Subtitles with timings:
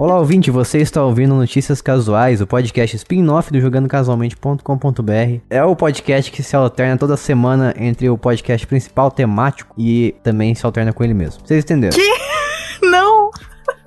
[0.00, 5.40] Olá, ouvinte, você está ouvindo Notícias Casuais, o podcast spin-off do jogandocasualmente.com.br.
[5.50, 10.54] É o podcast que se alterna toda semana entre o podcast principal temático e também
[10.54, 11.46] se alterna com ele mesmo.
[11.46, 11.98] Vocês entenderam?
[12.82, 13.28] Não!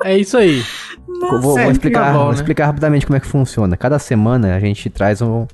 [0.04, 0.64] É isso aí.
[1.20, 2.36] vou, vou É, explicar, fica bom, vou né?
[2.36, 3.76] explicar rapidamente como é que funciona.
[3.76, 5.48] Cada semana a gente traz um-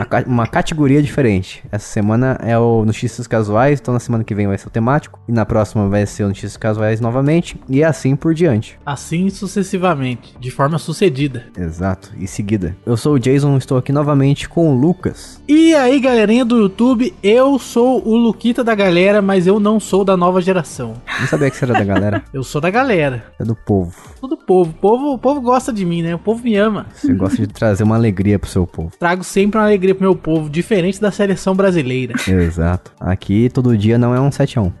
[0.00, 1.62] uma, ca- uma categoria diferente.
[1.70, 5.18] Essa semana é o Notícias Casuais, então na semana que vem vai ser o temático.
[5.28, 7.56] E na próxima vai ser o Notícias Casuais novamente.
[7.68, 8.78] E assim por diante.
[8.84, 11.44] Assim sucessivamente, de forma sucedida.
[11.56, 12.76] Exato, e seguida.
[12.86, 15.40] Eu sou o Jason, estou aqui novamente com o Lucas.
[15.46, 20.04] E aí, galerinha do YouTube, eu sou o Luquita da galera, mas eu não sou
[20.04, 20.94] da nova geração.
[21.20, 22.22] Não sabia que você era da galera.
[22.32, 23.24] Eu sou da galera.
[23.38, 23.94] É do povo.
[24.18, 24.70] Sou do povo.
[24.70, 26.14] O povo, o povo gosta de mim, né?
[26.14, 26.86] O povo me ama.
[26.94, 28.92] Você gosta de trazer uma alegria pro seu povo.
[28.98, 32.14] Trago sempre uma alegria pro meu povo, diferente da seleção brasileira.
[32.28, 32.92] Exato.
[33.00, 34.72] Aqui todo dia não é um 7x1.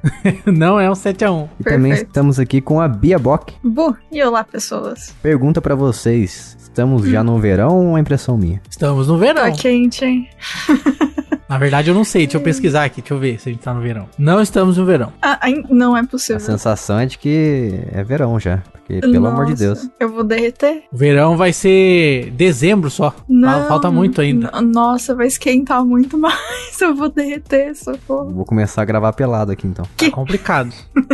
[0.46, 1.48] Não é um 7x1.
[1.60, 2.08] E também Perfeito.
[2.08, 3.54] estamos aqui com a Bia Bock.
[3.62, 5.14] Bu, e olá, pessoas.
[5.22, 8.60] Pergunta pra vocês: estamos já no verão ou é impressão minha?
[8.70, 9.42] Estamos no verão.
[9.42, 10.28] Tá quente, hein?
[11.48, 12.26] Na verdade, eu não sei.
[12.26, 13.00] Deixa eu pesquisar aqui.
[13.00, 14.08] Deixa eu ver se a gente tá no verão.
[14.16, 15.12] Não estamos no verão.
[15.20, 16.38] Ah, não é A possível.
[16.38, 18.58] sensação é de que é verão já.
[18.72, 19.90] Porque, pelo amor de Nossa, Deus.
[19.98, 20.84] Eu vou derreter?
[20.92, 23.12] O verão vai ser dezembro só.
[23.28, 23.66] Não.
[23.66, 24.48] Falta muito ainda.
[24.54, 24.66] N-
[25.00, 26.38] Nossa, vai esquentar muito mais.
[26.78, 28.30] Eu vou derreter, socorro.
[28.30, 29.86] Vou começar a gravar pelado aqui então.
[29.96, 30.74] Tá complicado.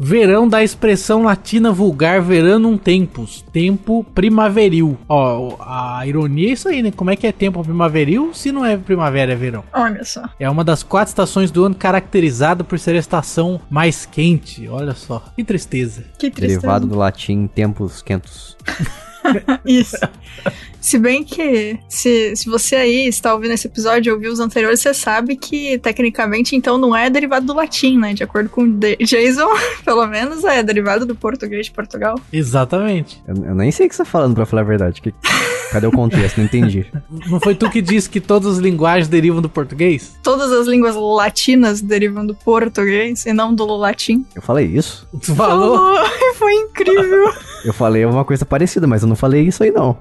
[0.00, 4.98] Verão da expressão latina vulgar veranum tempus, tempo primaveril.
[5.08, 6.90] Ó, a ironia é isso aí, né?
[6.90, 9.62] Como é que é tempo primaveril se não é primavera, é verão?
[9.72, 10.24] Olha só.
[10.40, 14.66] É uma das quatro estações do ano caracterizada por ser a estação mais quente.
[14.66, 16.04] Olha só, que tristeza.
[16.18, 16.60] Que tristeza.
[16.60, 18.56] Derivado do latim tempos quentos.
[19.64, 19.96] Isso.
[20.84, 24.80] Se bem que, se, se você aí está ouvindo esse episódio e ouviu os anteriores,
[24.80, 28.12] você sabe que, tecnicamente, então, não é derivado do latim, né?
[28.12, 29.48] De acordo com o De- Jason,
[29.82, 32.20] pelo menos, é derivado do português de Portugal.
[32.30, 33.22] Exatamente.
[33.26, 35.00] Eu, eu nem sei o que você tá falando, pra falar a verdade.
[35.00, 35.14] Que-
[35.72, 36.36] cadê o contexto?
[36.36, 36.84] Não entendi.
[37.30, 40.14] Não foi tu que disse que todas as linguagens derivam do português?
[40.22, 44.26] Todas as línguas latinas derivam do português e não do latim.
[44.36, 45.08] Eu falei isso?
[45.22, 45.78] Tu falou?
[45.80, 47.32] Oh, foi incrível.
[47.64, 49.96] Eu falei uma coisa parecida, mas eu não falei isso aí não.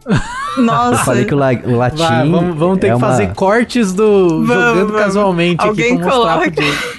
[0.58, 1.06] Eu Nossa.
[1.06, 1.96] falei que o, la- o latim.
[2.04, 5.02] Vai, vamos, vamos ter é que uma- fazer cortes do Jogando vamos.
[5.02, 6.52] Casualmente Alguém aqui coloca.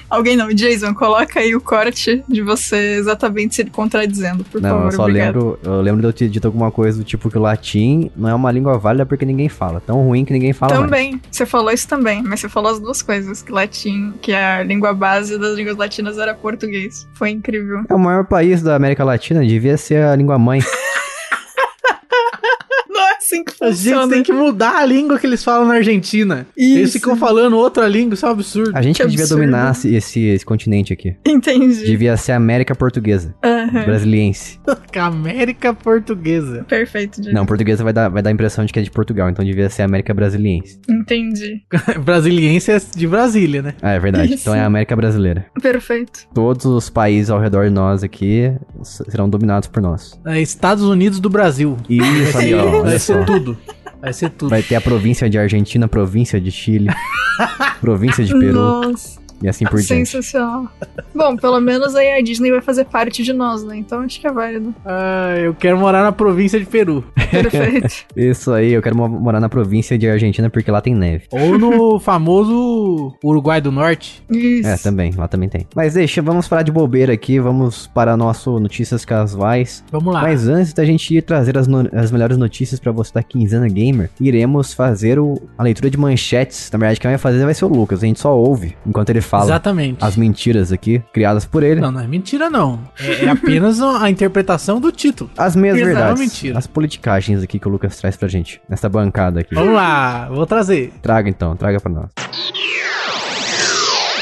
[0.08, 4.84] Alguém não, Jason, coloca aí o corte de você exatamente se contradizendo, por Não, favor.
[4.86, 5.34] eu só obrigado.
[5.34, 8.30] lembro, eu lembro de eu ter dito alguma coisa do tipo que o latim não
[8.30, 9.82] é uma língua válida porque ninguém fala.
[9.86, 10.84] Tão ruim que ninguém fala mais.
[10.86, 14.62] Também, você falou isso também, mas você falou as duas coisas, que latim, que a
[14.62, 17.06] língua base das línguas latinas era português.
[17.12, 17.82] Foi incrível.
[17.86, 20.60] É o maior país da América Latina, devia ser a língua mãe.
[22.88, 24.08] Não é assim que A gente funciona.
[24.12, 26.46] tem que mudar a língua que eles falam na Argentina.
[26.56, 26.92] Eles Isso.
[26.94, 28.72] ficam falando outra língua, isso é um absurdo.
[28.74, 29.40] A gente Que devia absurdo.
[29.40, 31.14] dominar esse, esse, esse continente aqui.
[31.26, 31.84] Entendi.
[31.84, 33.34] Devia ser a América Portuguesa.
[33.44, 33.84] Aham.
[33.84, 34.58] Brasiliense.
[34.96, 36.64] América Portuguesa.
[36.68, 37.32] Perfeito, Jason.
[37.34, 39.68] Não, portuguesa vai dar, vai dar a impressão de que é de Portugal, então devia
[39.68, 40.78] ser a América Brasiliense.
[40.88, 41.62] Entendi.
[42.04, 43.74] Brasiliense é de Brasília, né?
[43.82, 44.34] Ah, é verdade.
[44.34, 44.42] Isso.
[44.42, 45.46] Então é a América Brasileira.
[45.60, 46.20] Perfeito.
[46.34, 50.18] Todos os países ao redor de nós aqui serão dominados por nós.
[50.26, 51.76] É Estados Unidos do Brasil.
[51.88, 52.64] Isso aí, ó.
[52.70, 53.24] Vai Olha ser só.
[53.24, 53.53] tudo.
[54.00, 54.50] Vai ser tudo.
[54.50, 56.88] Vai ter a província de Argentina, província de Chile,
[57.80, 60.06] província de Peru Nossa, e assim por diante.
[60.08, 60.66] sensacional.
[61.14, 63.76] Bom, pelo menos aí a Disney vai fazer parte de nós, né?
[63.76, 64.74] Então acho que é válido.
[64.84, 67.04] Ah, eu quero morar na província de Peru.
[67.30, 68.04] Perfeito.
[68.16, 71.24] Isso aí, eu quero mo- morar na província de Argentina porque lá tem neve.
[71.30, 74.22] Ou no famoso Uruguai do Norte.
[74.30, 74.68] Isso.
[74.68, 75.66] É, também, lá também tem.
[75.74, 79.84] Mas deixa, vamos parar de bobeira aqui, vamos para nosso Notícias Casuais.
[79.90, 80.22] Vamos lá.
[80.22, 83.68] Mas antes da gente ir trazer as, no- as melhores notícias pra você da Quinzana
[83.68, 86.70] Gamer, iremos fazer o- a leitura de manchetes.
[86.72, 88.02] Na verdade, quem vai fazer vai ser o Lucas.
[88.02, 90.04] A gente só ouve enquanto ele fala Exatamente.
[90.04, 91.80] as mentiras aqui, criadas por ele.
[91.80, 92.80] Não, não é mentira, não.
[93.00, 95.30] É, é apenas a interpretação do título.
[95.36, 95.94] As meias Exato.
[95.94, 96.20] verdades.
[96.20, 96.58] Mentira.
[96.58, 98.60] As politicagens aqui que o Lucas traz pra gente.
[98.68, 99.54] Nessa bancada aqui.
[99.54, 100.92] Vamos lá, vou trazer.
[101.02, 102.10] Traga então, traga pra nós.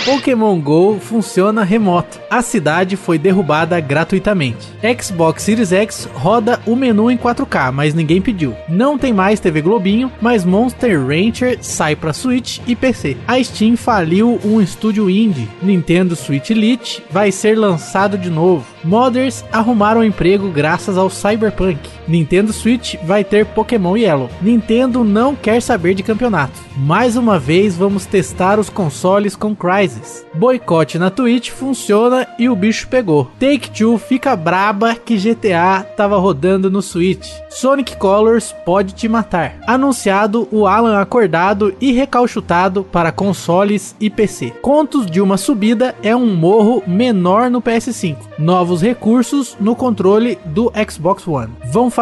[0.04, 2.20] Pokémon GO funciona remoto.
[2.28, 4.69] A cidade foi derrubada gratuitamente.
[5.00, 8.52] Xbox Series X roda o menu em 4K, mas ninguém pediu.
[8.69, 13.16] Não tem mais TV Globinho, mas Monster Rancher sai pra Switch e PC.
[13.28, 15.49] A Steam faliu um estúdio indie.
[15.62, 18.66] Nintendo Switch Lite vai ser lançado de novo.
[18.82, 21.78] Modders arrumaram emprego graças ao Cyberpunk.
[22.12, 24.29] Nintendo Switch vai ter Pokémon Yellow.
[24.43, 26.53] Nintendo não quer saber de campeonato.
[26.76, 30.23] Mais uma vez vamos testar os consoles com Crysis.
[30.35, 33.31] Boicote na Twitch funciona e o bicho pegou.
[33.41, 37.31] Take-Two fica braba que GTA tava rodando no Switch.
[37.49, 39.56] Sonic Colors pode te matar.
[39.67, 44.50] Anunciado o Alan acordado e recalchutado para consoles e PC.
[44.61, 48.17] Contos de uma subida é um morro menor no PS5.
[48.38, 51.53] Novos recursos no controle do Xbox One.
[51.70, 52.01] Vão fazer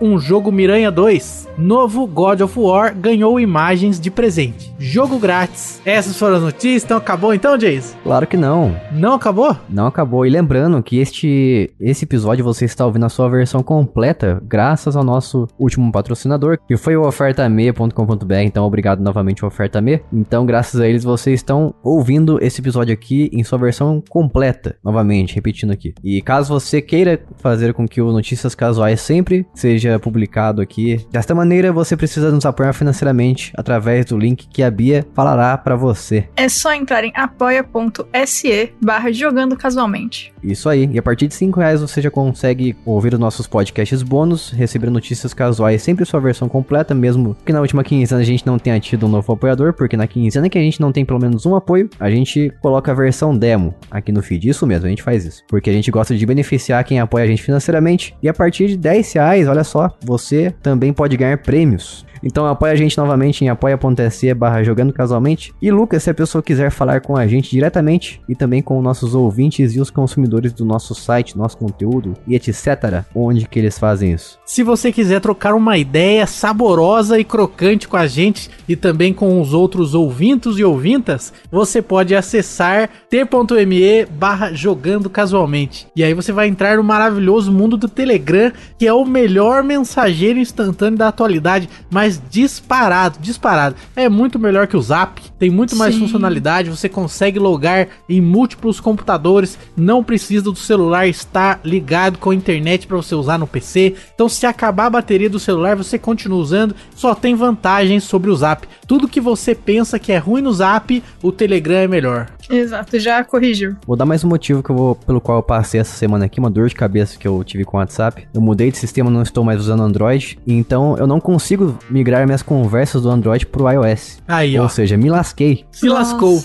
[0.00, 1.48] um jogo Miranha 2.
[1.56, 4.74] Novo God of War ganhou imagens de presente.
[4.78, 5.80] Jogo grátis.
[5.84, 6.84] Essas foram as notícias.
[6.84, 7.94] Então acabou então, Jace?
[8.02, 8.76] Claro que não.
[8.92, 9.56] Não acabou?
[9.68, 10.26] Não acabou.
[10.26, 15.04] E lembrando que este esse episódio você está ouvindo a sua versão completa graças ao
[15.04, 18.34] nosso último patrocinador, que foi o ofertame.com.br.
[18.44, 20.00] Então, obrigado novamente ao Ofertame.
[20.12, 24.76] Então, graças a eles vocês estão ouvindo esse episódio aqui em sua versão completa.
[24.84, 25.94] Novamente, repetindo aqui.
[26.04, 31.34] E caso você queira fazer com que o Notícias Casuais sempre seja publicado aqui, desta
[31.34, 36.28] maneira você precisa nos apoiar financeiramente através do link que a Bia falará para você.
[36.36, 40.32] É só entrar em apoia.se barra jogando casualmente.
[40.42, 40.88] Isso aí.
[40.92, 44.90] E a partir de 5 reais você já consegue ouvir os nossos podcasts bônus, receber
[44.90, 48.78] notícias casuais sempre sua versão completa, mesmo que na última quinzena a gente não tenha
[48.78, 51.54] tido um novo apoiador, porque na quinzena que a gente não tem pelo menos um
[51.56, 54.48] apoio, a gente coloca a versão demo aqui no feed.
[54.48, 55.42] Isso mesmo, a gente faz isso.
[55.48, 58.14] Porque a gente gosta de beneficiar quem apoia a gente financeiramente.
[58.22, 59.06] E a partir de 10
[59.48, 62.04] olha só, você também pode ganhar prêmios.
[62.26, 65.54] Então apoia a gente novamente em apoia.se barra jogando casualmente.
[65.62, 69.14] E Lucas, se a pessoa quiser falar com a gente diretamente e também com nossos
[69.14, 74.12] ouvintes e os consumidores do nosso site, nosso conteúdo e etc, onde que eles fazem
[74.12, 74.40] isso?
[74.44, 79.40] Se você quiser trocar uma ideia saborosa e crocante com a gente e também com
[79.40, 85.86] os outros ouvintos e ouvintas, você pode acessar t.me barra jogando casualmente.
[85.94, 90.40] E aí você vai entrar no maravilhoso mundo do Telegram, que é o melhor mensageiro
[90.40, 93.76] instantâneo da atualidade, mas disparado, disparado.
[93.94, 96.00] É muito melhor que o Zap, tem muito mais Sim.
[96.00, 102.34] funcionalidade, você consegue logar em múltiplos computadores, não precisa do celular estar ligado com a
[102.34, 103.94] internet para você usar no PC.
[104.14, 108.36] Então, se acabar a bateria do celular, você continua usando, só tem vantagens sobre o
[108.36, 108.66] Zap.
[108.86, 112.28] Tudo que você pensa que é ruim no Zap, o Telegram é melhor.
[112.48, 113.76] Exato, já corrigiu.
[113.86, 116.38] Vou dar mais um motivo que eu vou, pelo qual eu passei essa semana aqui,
[116.38, 118.26] uma dor de cabeça que eu tive com o WhatsApp.
[118.32, 122.42] Eu mudei de sistema, não estou mais usando Android, então eu não consigo migrar minhas
[122.42, 124.18] conversas do Android pro iOS.
[124.28, 124.68] Aí, Ou ó.
[124.68, 125.64] seja, me lasquei.
[125.72, 126.42] Se lascou.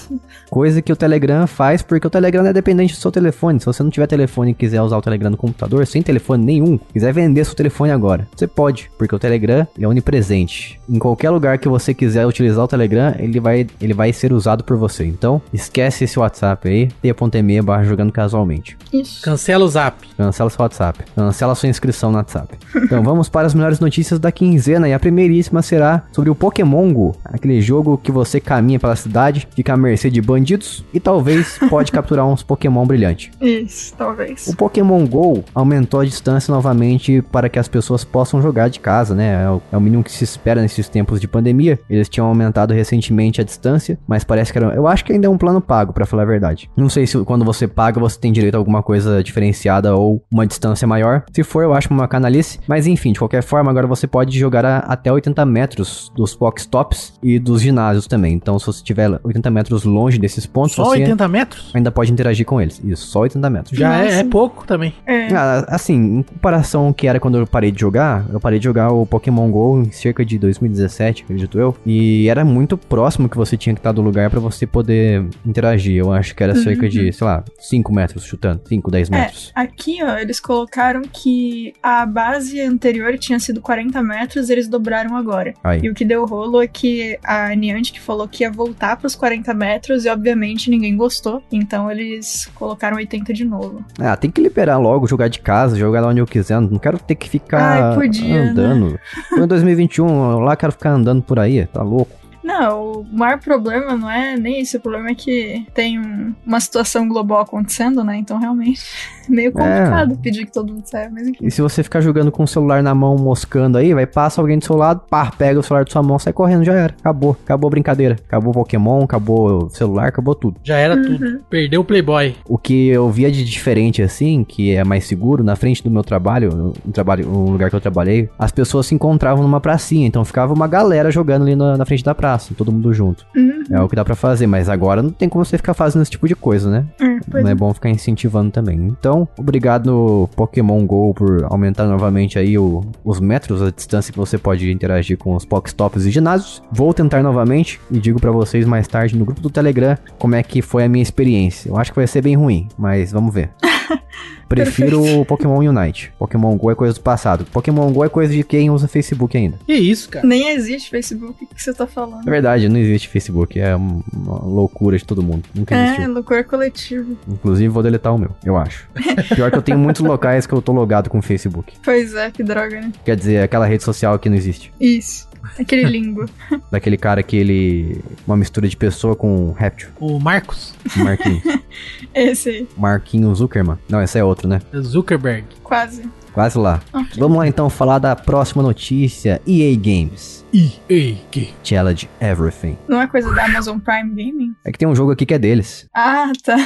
[0.52, 3.58] Coisa que o Telegram faz, porque o Telegram é dependente do seu telefone.
[3.62, 6.78] Se você não tiver telefone e quiser usar o Telegram no computador, sem telefone nenhum,
[6.92, 10.78] quiser vender seu telefone agora, você pode, porque o Telegram é onipresente.
[10.90, 14.62] Em qualquer lugar que você quiser utilizar o Telegram, ele vai, ele vai ser usado
[14.62, 15.06] por você.
[15.06, 18.78] Então, esquece esse WhatsApp aí, t.me barra jogando casualmente.
[18.92, 19.22] Isso.
[19.22, 20.06] Cancela o Zap.
[20.18, 21.06] Cancela seu WhatsApp.
[21.16, 22.58] Cancela sua inscrição no WhatsApp.
[22.76, 24.90] Então vamos para as melhores notícias da quinzena.
[24.90, 27.16] E a primeiríssima será sobre o Pokémon Go.
[27.24, 31.92] Aquele jogo que você caminha pela cidade, fica à mercê de bandidos e talvez pode
[31.94, 33.30] capturar uns Pokémon brilhantes.
[33.40, 34.48] Isso, talvez.
[34.48, 39.14] O Pokémon GO aumentou a distância novamente para que as pessoas possam jogar de casa,
[39.14, 39.44] né?
[39.44, 41.80] É o, é o mínimo que se espera nesses tempos de pandemia.
[41.90, 44.74] Eles tinham aumentado recentemente a distância, mas parece que era.
[44.74, 46.70] Eu acho que ainda é um plano pago, para falar a verdade.
[46.76, 50.48] Não sei se quando você paga você tem direito a alguma coisa diferenciada ou uma
[50.48, 51.24] distância maior.
[51.32, 52.60] Se for, eu acho uma canalice.
[52.68, 57.14] Mas enfim, de qualquer forma, agora você pode jogar a- até 80 metros dos Pokéstops
[57.22, 58.34] e dos ginásios também.
[58.34, 61.72] Então, se você estiver 80 metros longe desses pontos, Só você 80 metros?
[61.74, 62.82] ainda pode interagir com eles.
[62.84, 63.78] Isso, só 80 metros.
[63.78, 64.94] Já é, é pouco também.
[65.06, 65.28] É.
[65.34, 68.66] Ah, assim, em comparação ao que era quando eu parei de jogar, eu parei de
[68.66, 71.76] jogar o Pokémon GO em cerca de 2017, acredito eu.
[71.86, 75.96] E era muito próximo que você tinha que estar do lugar pra você poder interagir.
[75.98, 78.62] Eu acho que era cerca de, sei lá, 5 metros chutando.
[78.68, 79.52] 5, 10 É, metros.
[79.56, 85.52] aqui, ó, eles colocaram que a base anterior tinha sido 40 metros, eles dobraram agora.
[85.52, 85.90] E Aí.
[85.90, 90.06] o que deu rolo é que a Niantic falou que ia voltar pros 40 metros
[90.06, 91.42] e, obviamente, ninguém gostou.
[91.52, 93.84] Então eles colocaram 80 de novo.
[94.00, 96.62] Ah, tem que liberar logo, jogar de casa, jogar lá onde eu quiser.
[96.62, 98.50] Não quero ter que ficar Ai, podia, né?
[98.52, 99.00] andando.
[99.30, 102.22] Tô em 2021, eu lá quero ficar andando por aí, tá louco.
[102.44, 104.76] Não, o maior problema não é nem isso.
[104.78, 108.18] O problema é que tem um- uma situação global acontecendo, né?
[108.18, 108.82] Então, realmente,
[109.32, 111.10] meio complicado pedir que todo mundo saia.
[111.10, 111.46] Mas enfim.
[111.46, 114.58] E se você ficar jogando com o celular na mão, moscando aí, vai, passa alguém
[114.58, 116.94] do seu lado, pá, pega o celular da sua mão, sai correndo, já era.
[117.00, 117.38] Acabou.
[117.44, 118.18] Acabou a brincadeira.
[118.28, 120.58] Acabou o Pokémon, acabou o celular, acabou tudo.
[120.64, 121.40] Já era tudo.
[121.50, 122.36] Perdeu o Playboy.
[122.46, 126.04] O que eu via de diferente, assim, que é mais seguro, na frente do meu
[126.04, 130.24] trabalho, no trabalho, no lugar que eu trabalhei, as pessoas se encontravam numa pracinha, então
[130.26, 132.54] ficava uma galera jogando ali na, na frente da praça.
[132.56, 133.26] todo mundo junto.
[133.36, 133.64] Uhum.
[133.70, 136.12] É o que dá pra fazer, mas agora não tem como você ficar fazendo esse
[136.12, 136.86] tipo de coisa, né?
[137.00, 137.56] É, pois não é é.
[137.56, 138.78] bom ficar incentivando também.
[138.78, 144.38] Então, obrigado Pokémon GO por aumentar novamente aí o- os metros, a distância que você
[144.38, 146.62] pode interagir com os Pokéstops e ginásios.
[146.72, 150.44] Vou tentar novamente e digo pra vocês mais tarde no grupo do Telegram como é
[150.44, 151.70] que foi a minha experiência.
[151.70, 153.50] Eu acho que vai ser bem ruim, mas vamos ver.
[154.50, 156.12] Prefiro o Pokémon Unite.
[156.20, 157.46] Pokémon GO é coisa do passado.
[157.46, 159.58] Pokémon GO é coisa de quem usa Facebook ainda.
[159.66, 160.28] Que isso, cara?
[160.28, 162.26] Nem existe Facebook, o que você tá falando?
[162.26, 163.58] Na verdade, não existe Facebook.
[163.60, 164.04] É uma
[164.44, 165.44] loucura de todo mundo.
[165.56, 166.14] Nunca É, existiu.
[166.14, 167.14] loucura coletiva.
[167.30, 168.90] Inclusive, vou deletar o meu, eu acho.
[169.34, 171.74] Pior que eu tenho muitos locais que eu tô logado com o Facebook.
[171.84, 172.92] Pois é, que droga, né?
[173.06, 174.74] Quer dizer, aquela rede social que não existe.
[174.80, 175.31] Isso.
[175.60, 176.26] Aquele limbo.
[176.72, 178.02] Daquele cara que ele.
[178.26, 179.90] Uma mistura de pessoa com réptil.
[180.00, 181.44] O Marcos Marquinhos.
[182.14, 183.78] Esse aí, Marquinhos Zuckerman.
[183.90, 184.60] Não, esse é outro, né?
[184.82, 185.46] Zuckerberg.
[185.64, 186.04] quase.
[186.34, 186.82] Quase lá.
[186.94, 187.12] Ok.
[187.18, 190.46] Vamos lá então falar da próxima notícia: EA Games.
[190.54, 191.54] EA Game.
[191.64, 192.78] Challenge Everything.
[192.88, 194.56] Não é coisa da Amazon Prime Gaming?
[194.66, 195.88] É que tem um jogo aqui que é deles.
[195.94, 196.58] Ah, tá.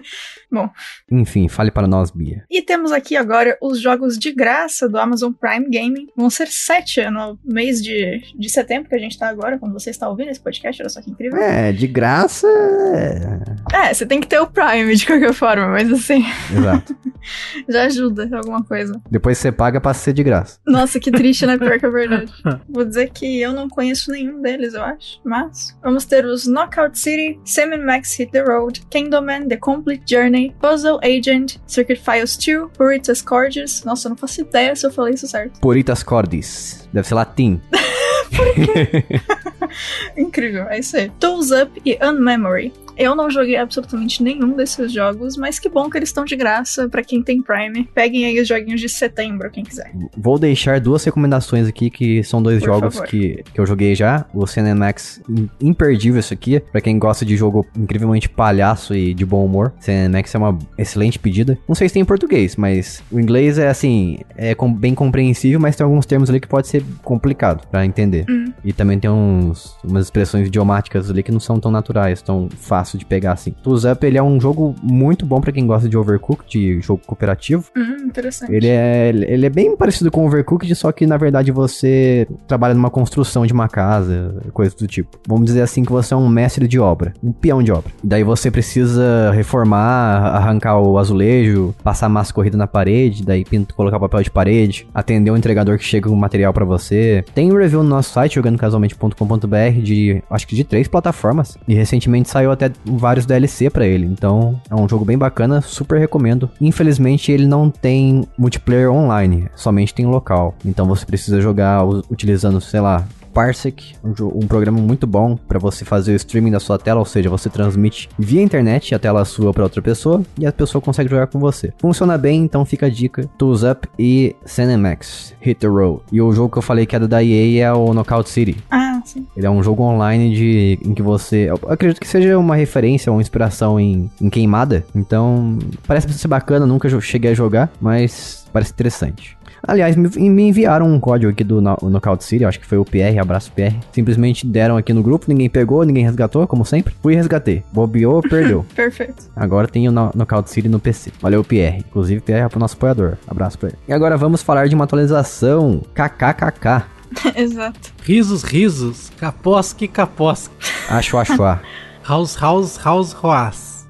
[1.10, 2.44] Enfim, fale para nós, Bia.
[2.50, 6.08] E temos aqui agora os jogos de graça do Amazon Prime Gaming.
[6.16, 9.90] Vão ser sete no mês de, de setembro, que a gente tá agora, quando você
[9.90, 10.82] está ouvindo esse podcast.
[10.82, 11.40] Olha só que incrível.
[11.40, 12.46] É, de graça.
[12.46, 13.88] é.
[13.88, 16.96] É, você tem que ter o Prime de qualquer forma, mas assim, Exato.
[17.68, 19.00] já ajuda alguma coisa.
[19.10, 20.58] Depois você paga pra ser de graça.
[20.66, 21.56] Nossa, que triste, né?
[21.56, 22.32] Pior que é verdade.
[22.68, 25.20] Vou dizer que eu não conheço nenhum deles, eu acho.
[25.24, 30.04] Mas vamos ter os Knockout City, Sam Max Hit the Road, Kingdom Man, The Complete
[30.06, 33.82] Journey, Puzzle Agent, Circuit Files 2, Puritas Cordes.
[33.82, 35.58] Nossa, eu não faço ideia se eu falei isso certo.
[35.60, 36.88] Puritas Cordis.
[36.92, 37.60] Deve ser latim.
[40.16, 41.10] Incrível, é isso aí.
[41.18, 42.72] Tools Up e Unmemory.
[42.96, 46.88] Eu não joguei absolutamente nenhum desses jogos, mas que bom que eles estão de graça
[46.88, 47.88] pra quem tem Prime.
[47.94, 49.90] Peguem aí os joguinhos de setembro, quem quiser.
[50.16, 53.08] Vou deixar duas recomendações aqui, que são dois Por jogos favor.
[53.08, 54.24] que, que eu joguei já.
[54.34, 59.24] O Cinemax im- imperdível isso aqui, pra quem gosta de jogo incrivelmente palhaço e de
[59.24, 59.72] bom humor.
[59.80, 61.58] Cinemax é uma excelente pedida.
[61.68, 65.76] Não sei se tem em português, mas o inglês é assim, é bem compreensível, mas
[65.76, 68.24] tem alguns termos ali que pode ser complicado pra entender.
[68.28, 68.52] Hum.
[68.64, 72.48] E também tem uns, umas expressões idiomáticas ali que não são tão naturais, tão
[72.82, 73.52] fácil de pegar assim.
[73.62, 77.00] Tools Up, ele é um jogo muito bom pra quem gosta de Overcooked, de jogo
[77.06, 77.64] cooperativo.
[77.76, 78.52] Hum, interessante.
[78.52, 82.74] Ele é, ele é bem parecido com o Overcooked, só que na verdade você trabalha
[82.74, 85.18] numa construção de uma casa, coisa do tipo.
[85.26, 87.90] Vamos dizer assim que você é um mestre de obra, um peão de obra.
[88.02, 94.00] Daí você precisa reformar, arrancar o azulejo, passar massa corrida na parede, daí pinto, colocar
[94.00, 97.24] papel de parede, atender o entregador que chega com o material pra você.
[97.34, 101.56] Tem um review no nosso site, jogandocasualmente.com.br, de acho que de três plataformas.
[101.68, 104.06] E recentemente saiu até vários DLC pra ele.
[104.06, 106.50] Então é um jogo bem bacana, super recomendo.
[106.60, 110.54] Infelizmente ele não tem multiplayer online, somente tem local.
[110.64, 115.84] Então você precisa jogar utilizando, sei lá, Parsec, um, um programa muito bom para você
[115.84, 119.52] fazer o streaming da sua tela, ou seja, você transmite via internet a tela sua
[119.52, 121.72] para outra pessoa e a pessoa consegue jogar com você.
[121.78, 126.02] Funciona bem, então fica a dica: Tools Up e Cinemax Hit the Road.
[126.10, 128.56] E o jogo que eu falei que era da EA é o Knockout City.
[128.70, 129.26] Ah, sim.
[129.36, 131.48] Ele é um jogo online de, em que você.
[131.68, 134.84] Acredito que seja uma referência, uma inspiração em, em queimada.
[134.94, 139.36] Então, parece ser bacana, nunca cheguei a jogar, mas parece interessante.
[139.66, 142.84] Aliás, me, me enviaram um código aqui do No- Knockout City, acho que foi o
[142.84, 143.74] PR, abraço PR.
[143.92, 146.94] Simplesmente deram aqui no grupo, ninguém pegou, ninguém resgatou, como sempre.
[147.00, 147.62] Fui e resgatei.
[147.72, 148.66] Bobeou, perdeu.
[148.74, 149.30] Perfeito.
[149.36, 151.12] Agora tem o No- Knockout City no PC.
[151.20, 151.78] Valeu, PR.
[151.78, 153.16] Inclusive, PR é pro nosso apoiador.
[153.26, 153.78] Abraço pra ele.
[153.86, 155.82] E agora vamos falar de uma atualização.
[155.94, 156.84] KKKK.
[157.36, 157.92] Exato.
[158.02, 159.10] Risos, risos.
[159.18, 160.54] Caposque, caposque.
[160.88, 161.60] Acho, acho, ah.
[162.08, 163.86] House, house, house, house.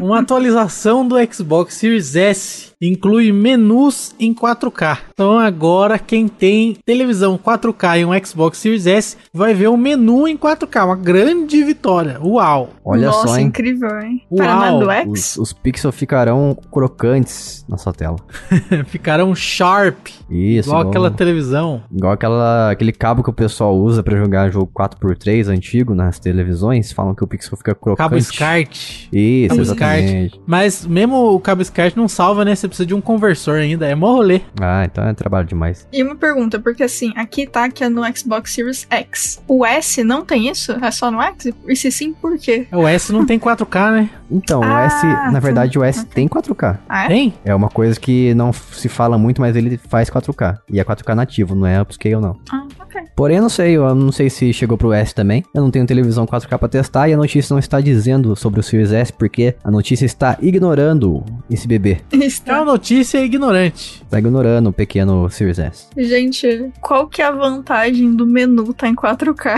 [0.00, 4.98] Uma atualização do Xbox Series S inclui menus em 4K.
[5.12, 10.28] Então agora quem tem televisão 4K e um Xbox Series S vai ver o menu
[10.28, 10.84] em 4K.
[10.84, 12.20] Uma grande vitória.
[12.22, 12.70] Uau!
[12.84, 13.46] Olha Nossa, só, hein?
[13.46, 14.22] incrível, hein?
[14.30, 15.36] Uau, Paraná do X?
[15.36, 18.16] Os, os pixels ficarão crocantes na sua tela.
[18.86, 20.08] Ficaram sharp.
[20.30, 21.82] Isso, igual igual, aquela televisão.
[21.90, 26.92] igual aquela, aquele cabo que o pessoal usa pra jogar jogo 4x3 antigo nas televisões.
[26.92, 27.96] Falam que o pixel fica crocante.
[28.08, 29.08] Cabo SCART.
[29.12, 30.40] Isso, Cabo exatamente.
[30.46, 32.54] Mas mesmo o cabo SCART não salva, né?
[32.66, 33.86] Você precisa de um conversor ainda.
[33.86, 34.40] É mó rolê.
[34.60, 35.86] Ah, então é trabalho demais.
[35.92, 39.40] E uma pergunta, porque assim, aqui tá que é no Xbox Series X.
[39.46, 40.72] O S não tem isso?
[40.84, 41.52] É só no X?
[41.68, 42.66] E se sim, por quê?
[42.72, 44.10] O S não tem 4K, né?
[44.30, 45.40] Então, o Ah, S, na tá.
[45.40, 46.78] verdade, o S tem 4K.
[46.88, 47.08] Ah, é?
[47.08, 47.34] Tem?
[47.44, 50.58] É uma coisa que não se fala muito, mas ele faz 4K.
[50.70, 52.36] E é 4K nativo, não é upscale, não.
[52.50, 53.02] Ah, ok.
[53.14, 55.44] Porém, eu não sei, eu não sei se chegou pro S também.
[55.54, 58.62] Eu não tenho televisão 4K pra testar e a notícia não está dizendo sobre o
[58.62, 61.98] Series S porque a notícia está ignorando esse bebê.
[62.26, 62.28] É
[62.60, 62.64] Está.
[62.64, 64.04] notícia ignorante.
[64.10, 65.86] Tá ignorando o pequeno Series S.
[65.96, 69.56] Gente, qual que é a vantagem do menu tá em 4K?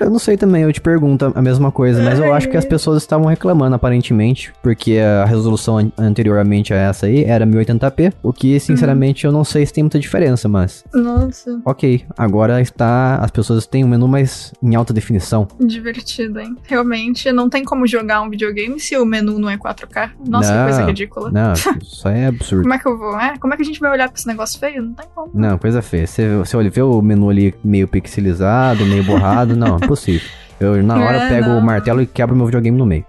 [0.00, 2.64] Eu não sei também, eu te pergunto a mesma coisa, mas eu acho que as
[2.64, 8.32] pessoas estavam reclamando aparentemente, porque a resolução an- anteriormente a essa aí era 1080p, o
[8.32, 13.30] que sinceramente eu não sei se tem muita diferença, mas Nossa, ok, agora está, as
[13.30, 15.46] pessoas têm um menu mais em alta definição.
[15.60, 16.56] divertido, hein?
[16.64, 20.10] Realmente, não tem como jogar um videogame se o menu não é 4K.
[20.26, 20.64] Nossa, que Não.
[20.64, 21.30] coisa ridícula.
[21.30, 22.62] Não, isso aí é absurdo.
[22.62, 23.36] Como é que eu vou, é?
[23.38, 24.82] Como é que a gente vai olhar pra esse negócio feio?
[24.82, 25.30] Não tem como.
[25.34, 26.06] Não, coisa feia.
[26.06, 30.28] Você, você olha, vê o menu ali meio pixelizado, meio borrado, não, impossível.
[30.58, 31.58] Eu na hora É, pego não.
[31.58, 33.04] o martelo e quebro meu videogame no meio.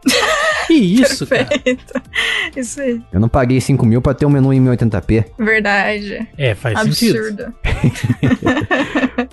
[0.78, 1.46] Que isso, cara?
[1.46, 1.94] Perfeito.
[2.56, 3.02] Isso aí.
[3.12, 5.26] Eu não paguei 5 mil pra ter um menu em 1080p.
[5.40, 6.28] Verdade.
[6.38, 7.18] É, faz sentido.
[7.18, 7.54] Absurdo.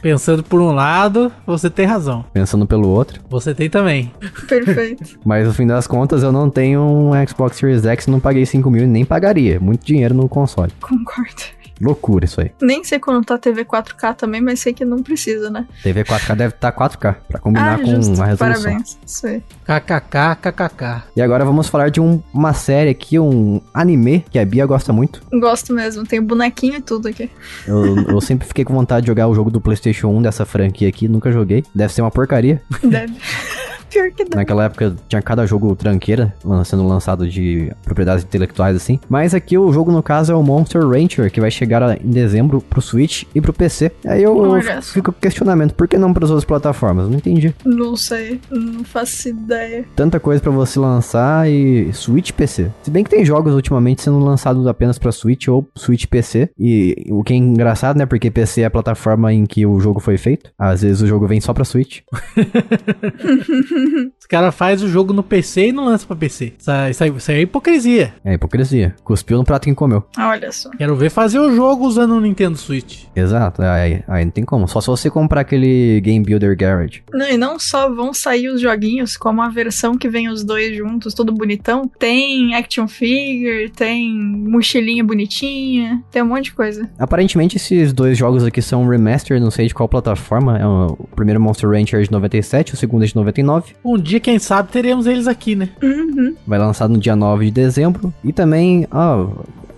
[0.00, 2.24] Pensando por um lado, você tem razão.
[2.32, 3.20] Pensando pelo outro.
[3.28, 4.10] Você tem também.
[4.48, 5.18] Perfeito.
[5.24, 8.70] Mas no fim das contas, eu não tenho um Xbox Series X, não paguei 5
[8.70, 9.60] mil e nem pagaria.
[9.60, 10.72] Muito dinheiro no console.
[10.80, 11.42] Concordo.
[11.80, 12.50] Loucura isso aí.
[12.62, 15.66] Nem sei quando tá TV 4K também, mas sei que não precisa, né?
[15.82, 18.22] TV 4K deve estar 4K, pra combinar com justo.
[18.22, 18.62] a resolução.
[18.62, 18.98] Parabéns.
[19.06, 19.42] Isso aí.
[19.66, 21.02] KKK, KKK.
[21.14, 24.92] E agora vamos falar de um- uma série aqui, um anime, que a Bia gosta
[24.92, 25.20] muito.
[25.32, 26.06] Gosto mesmo.
[26.06, 27.30] Tem bonequinho e tudo aqui.
[27.66, 30.88] Eu, eu sempre fiquei com vontade de jogar o jogo do PlayStation 1 dessa franquia
[30.88, 31.62] aqui, nunca joguei.
[31.74, 32.62] Deve ser uma porcaria.
[32.82, 33.14] Deve.
[33.90, 34.36] Pior que deve.
[34.36, 38.98] Naquela época tinha cada jogo tranqueira sendo lançado de propriedades intelectuais assim.
[39.08, 42.60] Mas aqui o jogo no caso é o Monster Rancher, que vai chegar em dezembro
[42.60, 43.92] pro Switch e pro PC.
[44.06, 47.08] Aí eu, eu fico com questionamento, por que não para as outras plataformas?
[47.08, 47.54] Não entendi.
[47.64, 48.40] Não sei.
[48.50, 49.84] Não faço ideia.
[49.94, 52.70] Tanta coisa pra você lançar e Switch PC.
[52.82, 56.50] Se bem que tem jogos ultimamente sendo lançados apenas pra Switch ou Switch PC.
[56.58, 58.06] E o que é engraçado, né?
[58.06, 60.50] Porque PC é a plataforma em que o jogo foi feito.
[60.58, 62.00] Às vezes o jogo vem só pra Switch.
[64.20, 66.54] Os caras fazem o jogo no PC e não lança pra PC.
[66.58, 68.14] Isso, aí- isso isso aí é hipocrisia.
[68.24, 68.94] É hipocrisia.
[69.04, 70.02] Cuspiu no prato que comeu.
[70.18, 70.70] Olha só.
[70.70, 73.04] Quero ver fazer o jogo usando o Nintendo Switch.
[73.14, 74.66] Exato, aí, aí não tem como.
[74.66, 77.02] Só se você comprar aquele Game Builder Garage.
[77.12, 80.76] Não, e não só vão sair os joguinhos, como a versão que vem os dois
[80.76, 81.88] juntos, tudo bonitão.
[81.98, 86.88] Tem action figure, tem mochilinha bonitinha, tem um monte de coisa.
[86.98, 90.58] Aparentemente esses dois jogos aqui são remaster, não sei de qual plataforma.
[90.58, 93.65] É o, primeiro Monster Rancher é de 97, o segundo é de 99.
[93.84, 95.70] Um dia, quem sabe, teremos eles aqui, né?
[95.82, 96.34] Uhum.
[96.46, 98.12] Vai lançar no dia 9 de dezembro.
[98.22, 99.28] E também, ó,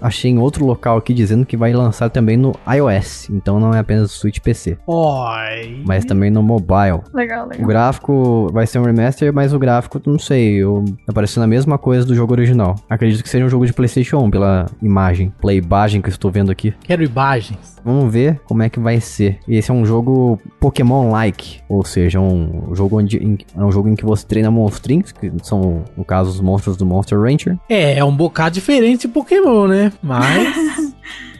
[0.00, 3.28] achei em outro local aqui dizendo que vai lançar também no iOS.
[3.30, 5.82] Então não é apenas Switch PC, Oi.
[5.86, 7.00] mas também no mobile.
[7.12, 7.66] Legal, O legal.
[7.66, 11.78] gráfico vai ser um remaster, mas o gráfico, não sei, eu, tá parecendo a mesma
[11.78, 12.76] coisa do jogo original.
[12.88, 16.30] Acredito que seja um jogo de PlayStation 1 pela imagem, pela imagem que eu estou
[16.30, 16.72] vendo aqui.
[16.84, 17.76] Quero imagens.
[17.84, 19.38] Vamos ver como é que vai ser.
[19.48, 23.88] E esse é um jogo Pokémon-like, ou seja, um jogo onde em- é um jogo
[23.88, 27.98] em que você treina monstrinhos, que são no caso os monstros do Monster Rancher, É,
[27.98, 29.87] é um bocado diferente de Pokémon, né?
[30.02, 30.88] Mas.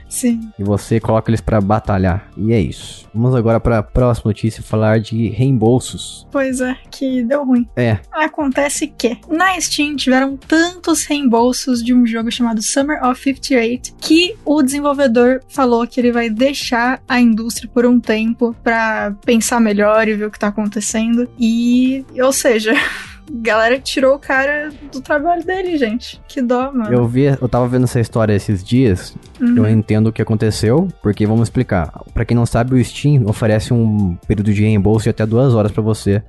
[0.09, 0.51] Sim.
[0.59, 2.31] e você coloca eles pra batalhar.
[2.37, 3.07] E é isso.
[3.15, 6.27] Vamos agora pra próxima notícia falar de reembolsos.
[6.33, 7.69] Pois é, que deu ruim.
[7.77, 13.95] É, Acontece que na Steam tiveram tantos reembolsos de um jogo chamado Summer of 58
[14.01, 19.61] que o desenvolvedor falou que ele vai deixar a indústria por um tempo pra pensar
[19.61, 21.29] melhor e ver o que tá acontecendo.
[21.39, 22.73] E, ou seja,
[23.31, 26.21] galera tirou o cara do trabalho dele, gente.
[26.29, 26.93] Que dó, mano.
[26.93, 29.57] eu vi, eu tava vendo essa história esses dias Uhum.
[29.57, 31.93] Eu entendo o que aconteceu, porque vamos explicar.
[32.13, 35.73] Pra quem não sabe, o Steam oferece um período de reembolso de até duas horas
[35.73, 36.23] pra você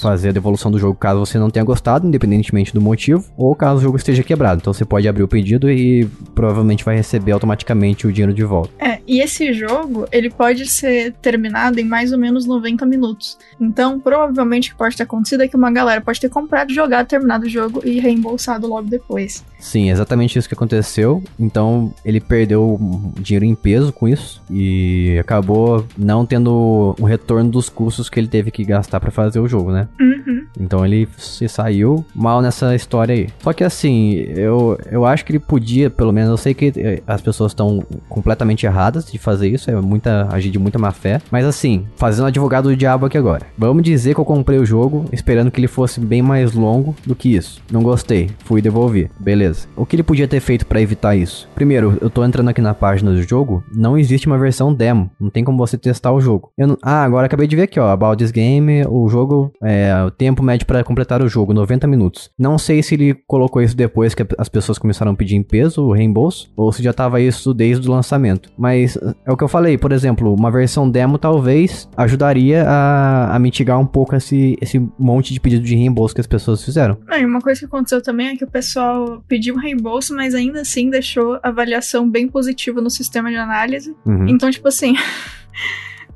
[0.00, 3.78] fazer a devolução do jogo caso você não tenha gostado, independentemente do motivo, ou caso
[3.78, 4.60] o jogo esteja quebrado.
[4.60, 8.70] Então você pode abrir o pedido e provavelmente vai receber automaticamente o dinheiro de volta.
[8.78, 13.38] É, e esse jogo, ele pode ser terminado em mais ou menos 90 minutos.
[13.60, 17.06] Então, provavelmente o que pode ter acontecido é que uma galera pode ter comprado, jogado,
[17.06, 19.44] terminado o jogo e reembolsado logo depois.
[19.58, 21.22] Sim, exatamente isso que aconteceu.
[21.38, 22.80] Então ele perdeu
[23.20, 28.28] dinheiro em peso com isso e acabou não tendo o retorno dos custos que ele
[28.28, 29.86] teve que gastar pra fazer o jogo, né?
[30.00, 30.46] Uhum.
[30.58, 33.28] Então ele se saiu mal nessa história aí.
[33.40, 37.02] Só que assim, eu, eu acho que ele podia, pelo menos, eu sei que eh,
[37.06, 41.20] as pessoas estão completamente erradas de fazer isso, é muita agir de muita má fé.
[41.30, 43.46] Mas assim, fazendo advogado do diabo aqui agora.
[43.56, 47.14] Vamos dizer que eu comprei o jogo esperando que ele fosse bem mais longo do
[47.14, 47.60] que isso.
[47.72, 49.10] Não gostei, fui devolver.
[49.18, 49.66] Beleza.
[49.76, 51.48] O que ele podia ter feito pra evitar isso?
[51.54, 55.10] Primeiro, eu tô entrando aqui na página do jogo, não existe uma versão demo.
[55.20, 56.50] Não tem como você testar o jogo.
[56.56, 57.88] Não- Ah, agora acabei de ver aqui, ó.
[57.90, 62.30] About this game, o jogo, é, o tempo médio pra completar o jogo, 90 minutos.
[62.38, 65.82] Não sei se ele colocou isso depois que as pessoas começaram a pedir em peso,
[65.82, 68.50] o reembolso, ou se já tava isso desde o lançamento.
[68.56, 73.38] Mas é o que eu falei, por exemplo, uma versão demo talvez ajudaria a, a
[73.38, 76.98] mitigar um pouco esse, esse monte de pedido de reembolso que as pessoas fizeram.
[77.10, 80.90] E uma coisa que aconteceu também é que o pessoal pediu reembolso, mas ainda assim
[80.90, 83.94] deixou avaliação bem positiva no sistema de análise.
[84.04, 84.28] Uhum.
[84.28, 84.94] Então, tipo assim.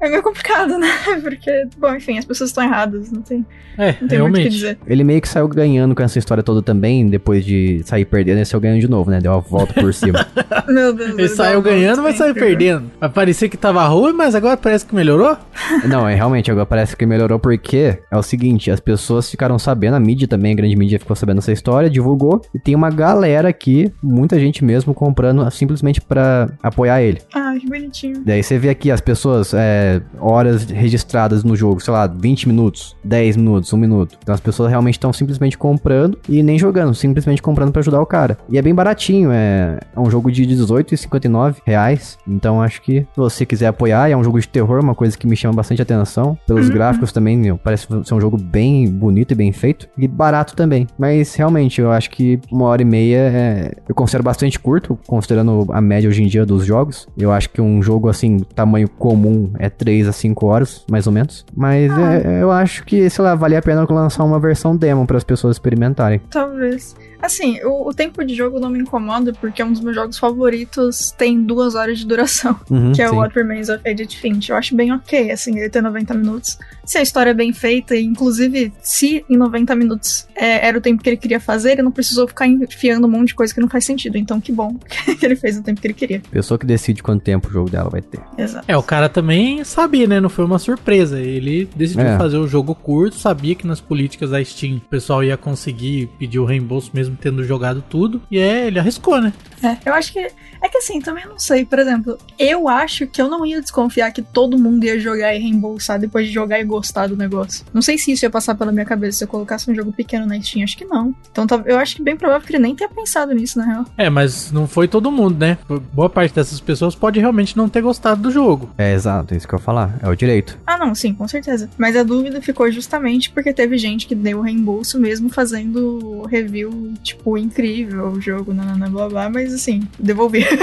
[0.05, 0.89] É meio complicado, né?
[1.23, 3.45] Porque, bom, enfim, as pessoas estão erradas, não tem,
[3.79, 4.51] É, não tem muito o que realmente.
[4.51, 4.79] dizer.
[4.87, 8.45] Ele meio que saiu ganhando com essa história toda também, depois de sair perdendo, ele
[8.45, 9.21] saiu ganhando de novo, né?
[9.21, 10.27] Deu a volta por cima.
[10.69, 12.91] Meu Deus Ele saiu ganhando, mas saiu perdendo.
[13.01, 15.37] Vai parecer que tava ruim, mas agora parece que melhorou.
[15.89, 19.95] Não, é realmente, agora parece que melhorou porque é o seguinte, as pessoas ficaram sabendo,
[19.95, 23.49] a mídia também, a grande mídia ficou sabendo essa história, divulgou, e tem uma galera
[23.49, 27.21] aqui, muita gente mesmo, comprando simplesmente pra apoiar ele.
[27.35, 28.23] Ah, que bonitinho.
[28.25, 32.97] Daí você vê aqui as pessoas, é, horas registradas no jogo, sei lá, 20 minutos,
[33.05, 34.19] 10 minutos, 1 minuto.
[34.23, 38.07] Então as pessoas realmente estão simplesmente comprando e nem jogando, simplesmente comprando pra ajudar o
[38.07, 38.39] cara.
[38.49, 42.19] E é bem baratinho, é, é um jogo de 18,59 reais.
[42.27, 45.27] Então acho que se você quiser apoiar, é um jogo de terror, uma coisa que
[45.27, 46.39] me chama bastante atenção.
[46.47, 49.89] Pelos gráficos também, meu, parece ser um jogo bem bonito e bem feito.
[49.97, 50.87] E barato também.
[50.99, 55.67] Mas realmente, eu acho que uma hora e meia é, eu considero bastante curto, considerando
[55.71, 57.07] a média hoje em dia dos jogos.
[57.17, 61.13] Eu acho que um jogo assim, tamanho comum, é 3 a 5 horas, mais ou
[61.13, 61.45] menos.
[61.55, 65.17] Mas é- eu acho que, sei lá, valia a pena lançar uma versão demo para
[65.17, 66.21] as pessoas experimentarem.
[66.31, 66.97] Talvez.
[67.21, 70.19] Assim, o, o tempo de jogo não me incomoda, porque é um dos meus jogos
[70.19, 73.15] favoritos, tem duas horas de duração, Uhum, que é sim.
[73.15, 74.51] o What Remains of Edith Finch.
[74.51, 76.59] Eu acho bem ok, assim, ele ter 90 minutos.
[76.85, 80.81] Se a história é bem feita, e inclusive, se em 90 minutos é, era o
[80.81, 83.61] tempo que ele queria fazer, ele não precisou ficar enfiando um monte de coisa que
[83.61, 84.17] não faz sentido.
[84.19, 84.77] Então, que bom
[85.19, 86.21] que ele fez o tempo que ele queria.
[86.31, 88.21] Pessoa que decide quanto tempo o jogo dela vai ter.
[88.37, 88.65] Exato.
[88.69, 90.21] É, o cara também sabia, né?
[90.21, 91.21] Não foi uma surpresa.
[91.21, 92.19] Ele decidiu É.
[92.19, 96.39] fazer o jogo curto, sabia que nas políticas da Steam o pessoal ia conseguir pedir
[96.39, 98.21] o reembolso mesmo tendo jogado tudo.
[98.31, 99.33] E é, ele arriscou, né?
[99.63, 100.19] É, eu acho que.
[100.19, 101.65] É que assim, também não sei.
[101.65, 105.39] Por exemplo, eu acho que eu não ia desconfiar que todo mundo ia jogar e
[105.39, 107.65] reembolsar depois de jogar e gostar do negócio.
[107.73, 110.27] Não sei se isso ia passar pela minha cabeça se eu colocasse um jogo pequeno
[110.27, 110.65] na Steam.
[110.65, 111.15] Acho que não.
[111.31, 113.85] Então eu acho que bem provável que ele nem tenha pensado nisso, na real.
[113.97, 115.59] É, mas não foi todo mundo, né?
[115.93, 118.71] Boa parte dessas pessoas pode realmente não ter gostado do jogo.
[118.77, 119.99] É exato, é isso que eu ia falar.
[120.03, 120.59] É o direito.
[120.67, 121.69] Ah, não, sim, com certeza.
[121.79, 126.95] Mas a dúvida ficou justamente porque teve gente que deu o reembolso mesmo fazendo review,
[127.03, 130.45] tipo, incrível o jogo, nanana, blá blá, mas assim, devolvi.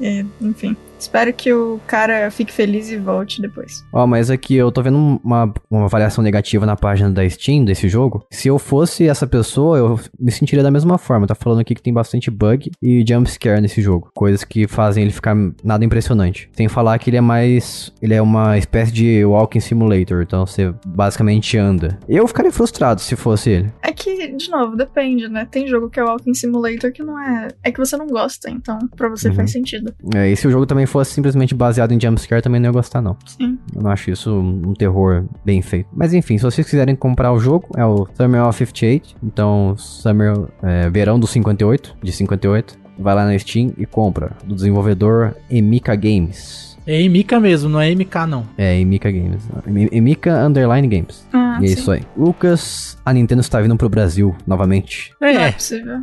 [0.00, 0.76] É, enfim.
[0.98, 3.84] Espero que o cara fique feliz e volte depois.
[3.92, 7.88] Ó, mas aqui eu tô vendo uma, uma avaliação negativa na página da Steam desse
[7.88, 8.24] jogo.
[8.30, 11.26] Se eu fosse essa pessoa, eu me sentiria da mesma forma.
[11.26, 14.10] Tá falando aqui que tem bastante bug e jumpscare nesse jogo.
[14.14, 16.50] Coisas que fazem ele ficar nada impressionante.
[16.52, 17.92] Sem falar que ele é mais.
[18.02, 20.22] Ele é uma espécie de walking simulator.
[20.22, 21.98] Então você basicamente anda.
[22.08, 23.72] Eu ficaria frustrado se fosse ele.
[23.82, 25.46] É que, de novo, depende, né?
[25.50, 27.48] Tem jogo que é Walking Simulator que não é.
[27.62, 29.34] É que você não gosta, então pra você Uhum.
[29.34, 29.94] faz sentido.
[30.14, 33.00] É, e se o jogo também fosse simplesmente baseado em jumpscare, também não ia gostar,
[33.00, 33.16] não.
[33.26, 33.58] Sim.
[33.74, 35.88] Eu não acho isso um terror bem feito.
[35.92, 39.16] Mas enfim, se vocês quiserem comprar o jogo, é o Summer of 58.
[39.22, 42.78] Então, Summer, é, verão do 58, de 58.
[42.98, 44.32] Vai lá na Steam e compra.
[44.44, 46.77] Do desenvolvedor Emika Games.
[46.88, 48.46] É Emika mesmo, não é MK não.
[48.56, 49.42] É, Emika Games.
[49.66, 51.26] Em- Emika Underline Games.
[51.32, 51.74] Ah, e é sim.
[51.74, 52.00] isso aí.
[52.16, 55.12] Lucas, a Nintendo está vindo pro Brasil novamente.
[55.20, 55.98] É É, possível.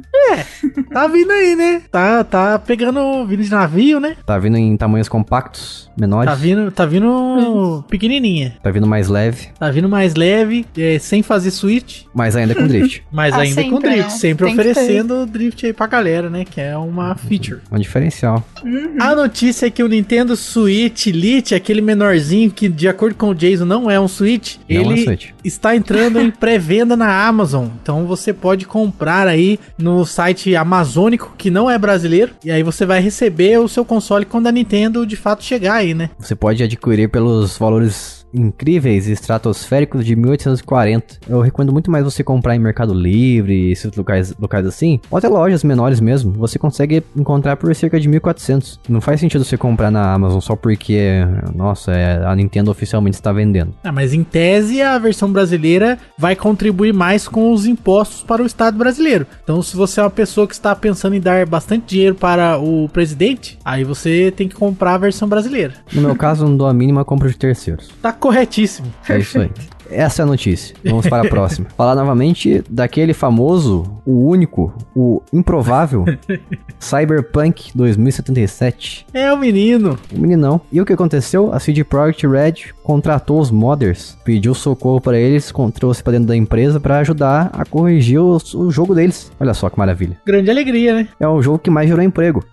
[0.94, 1.82] tá vindo aí, né?
[1.92, 4.16] Tá, tá pegando vindo de navio, né?
[4.28, 6.30] Tá vindo em tamanhos compactos, menores.
[6.30, 8.56] Tá vindo, tá vindo pequenininha.
[8.62, 12.68] Tá vindo mais leve, Tá vindo mais leve, é, sem fazer switch, mas ainda com
[12.68, 13.04] drift.
[13.12, 14.04] mas Ah, ainda com drift.
[14.04, 14.10] né?
[14.10, 16.46] Sempre Tem oferecendo drift aí pra galera, né?
[16.46, 17.62] Que é uma feature.
[17.72, 18.44] um diferencial.
[18.64, 18.98] Uhum.
[19.00, 20.75] A notícia é que o Nintendo Switch
[21.08, 24.82] Lite, aquele menorzinho que, de acordo com o Jason, não é um Switch, Não é
[24.82, 25.30] ele Switch.
[25.44, 27.68] está entrando em pré-venda na Amazon.
[27.82, 32.86] Então você pode comprar aí no site amazônico, que não é brasileiro, e aí você
[32.86, 36.10] vai receber o seu console quando a Nintendo de fato chegar aí, né?
[36.20, 41.20] Você pode adquirir pelos valores incríveis e estratosféricos de 1840.
[41.28, 45.28] Eu recomendo muito mais você comprar em Mercado Livre, esses locais, locais assim, ou até
[45.28, 46.32] lojas menores mesmo.
[46.34, 48.80] Você consegue encontrar por cerca de 1400.
[48.90, 53.32] Não faz sentido você comprar na Amazon só porque, nossa, é, a Nintendo oficialmente está
[53.32, 53.74] vendendo.
[53.84, 58.46] Ah, mas em tese a versão brasileira vai contribuir mais com os impostos para o
[58.46, 59.26] Estado brasileiro.
[59.44, 62.90] Então, se você é uma pessoa que está pensando em dar bastante dinheiro para o
[62.90, 65.74] presidente, aí você tem que comprar a versão brasileira.
[65.94, 67.90] No meu caso, não dou a mínima compra de terceiros.
[68.02, 68.92] Tá corretíssimo.
[69.08, 69.52] É isso aí.
[69.88, 70.76] Essa é a notícia.
[70.84, 71.68] Vamos para a próxima.
[71.78, 76.04] Falar novamente daquele famoso, o único, o improvável
[76.80, 79.06] Cyberpunk 2077.
[79.14, 79.96] É o menino.
[80.12, 80.60] O meninão.
[80.72, 81.54] E o que aconteceu?
[81.54, 86.36] A CD Projekt Red contratou os modders, pediu socorro para eles, trouxe para dentro da
[86.36, 89.32] empresa para ajudar a corrigir o, o jogo deles.
[89.40, 90.18] Olha só que maravilha.
[90.26, 91.10] Grande alegria, né?
[91.20, 92.44] É o jogo que mais gerou emprego.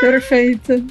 [0.00, 0.84] Perfeito.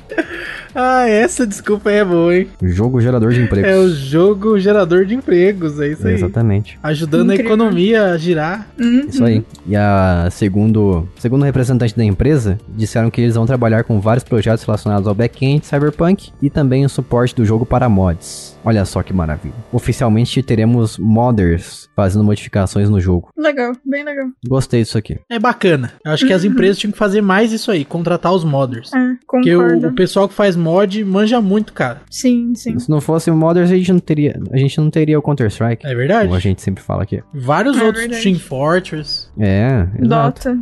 [0.76, 2.48] Ah, essa desculpa aí é boa, hein?
[2.62, 3.70] Jogo gerador de empregos.
[3.72, 6.14] É o jogo gerador de empregos, é isso aí.
[6.16, 6.80] Exatamente.
[6.82, 7.54] Ajudando a Incrível.
[7.56, 8.68] economia a girar.
[8.80, 9.06] Uhum.
[9.08, 9.44] Isso aí.
[9.68, 14.64] E a segundo, segundo representante da empresa, disseram que eles vão trabalhar com vários projetos
[14.64, 18.58] relacionados ao back-end de Cyberpunk e também o suporte do jogo para mods.
[18.66, 19.54] Olha só que maravilha.
[19.72, 23.30] Oficialmente teremos modders fazendo modificações no jogo.
[23.38, 24.28] Legal, bem legal.
[24.48, 25.20] Gostei disso aqui.
[25.30, 25.92] É bacana.
[26.06, 28.92] Eu acho que as empresas tinham que fazer mais isso aí, contratar os modders.
[28.94, 29.88] É, Porque concordo.
[29.88, 32.02] o, o pessoal que faz mod manja muito, cara.
[32.10, 32.80] Sim, sim.
[32.80, 35.86] Se não fosse modders, a gente não teria, a gente não teria o Counter-Strike.
[35.86, 36.24] É verdade?
[36.26, 37.22] Como a gente sempre fala aqui.
[37.34, 38.24] Vários É outros verdade.
[38.24, 39.30] Team Fortress.
[39.38, 40.50] É, exato.
[40.50, 40.60] Dota.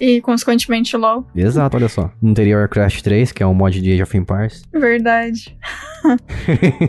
[0.00, 1.26] E, consequentemente, LOL.
[1.34, 2.10] Exato, olha só.
[2.22, 4.62] Não teria Warcraft 3, que é um mod de Age of Empires.
[4.72, 5.56] Verdade.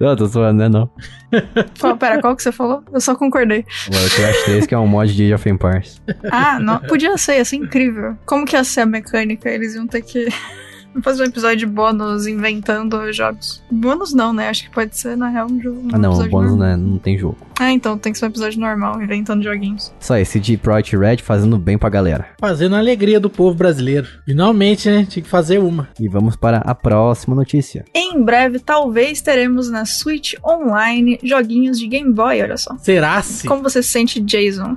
[0.00, 0.68] Não, tô zoando, né?
[0.68, 0.90] Não.
[1.78, 2.82] Qual, pera, qual que você falou?
[2.92, 3.64] Eu só concordei.
[3.92, 6.02] Warcraft 3, que é um mod de Age of Empires.
[6.30, 8.16] Ah, não, podia ser, ia ser incrível.
[8.24, 9.50] Como que ia ser a mecânica?
[9.50, 10.28] Eles iam ter que
[11.02, 13.62] fazer um episódio bônus inventando jogos.
[13.70, 14.48] Bônus não, né?
[14.48, 15.80] Acho que pode ser, na real, um jogo.
[15.84, 16.56] um Ah, não, bônus normal.
[16.56, 17.36] né, não tem jogo.
[17.58, 19.92] Ah, então tem que ser um episódio normal, inventando joguinhos.
[19.98, 22.26] Só esse de Project Red fazendo bem pra galera.
[22.38, 24.06] Fazendo a alegria do povo brasileiro.
[24.24, 25.06] Finalmente, né?
[25.08, 25.88] Tinha que fazer uma.
[25.98, 27.84] E vamos para a próxima notícia.
[27.94, 32.76] Em breve, talvez teremos na Switch Online joguinhos de Game Boy, olha só.
[32.78, 33.46] Será se?
[33.46, 34.74] Como você se sente, Jason?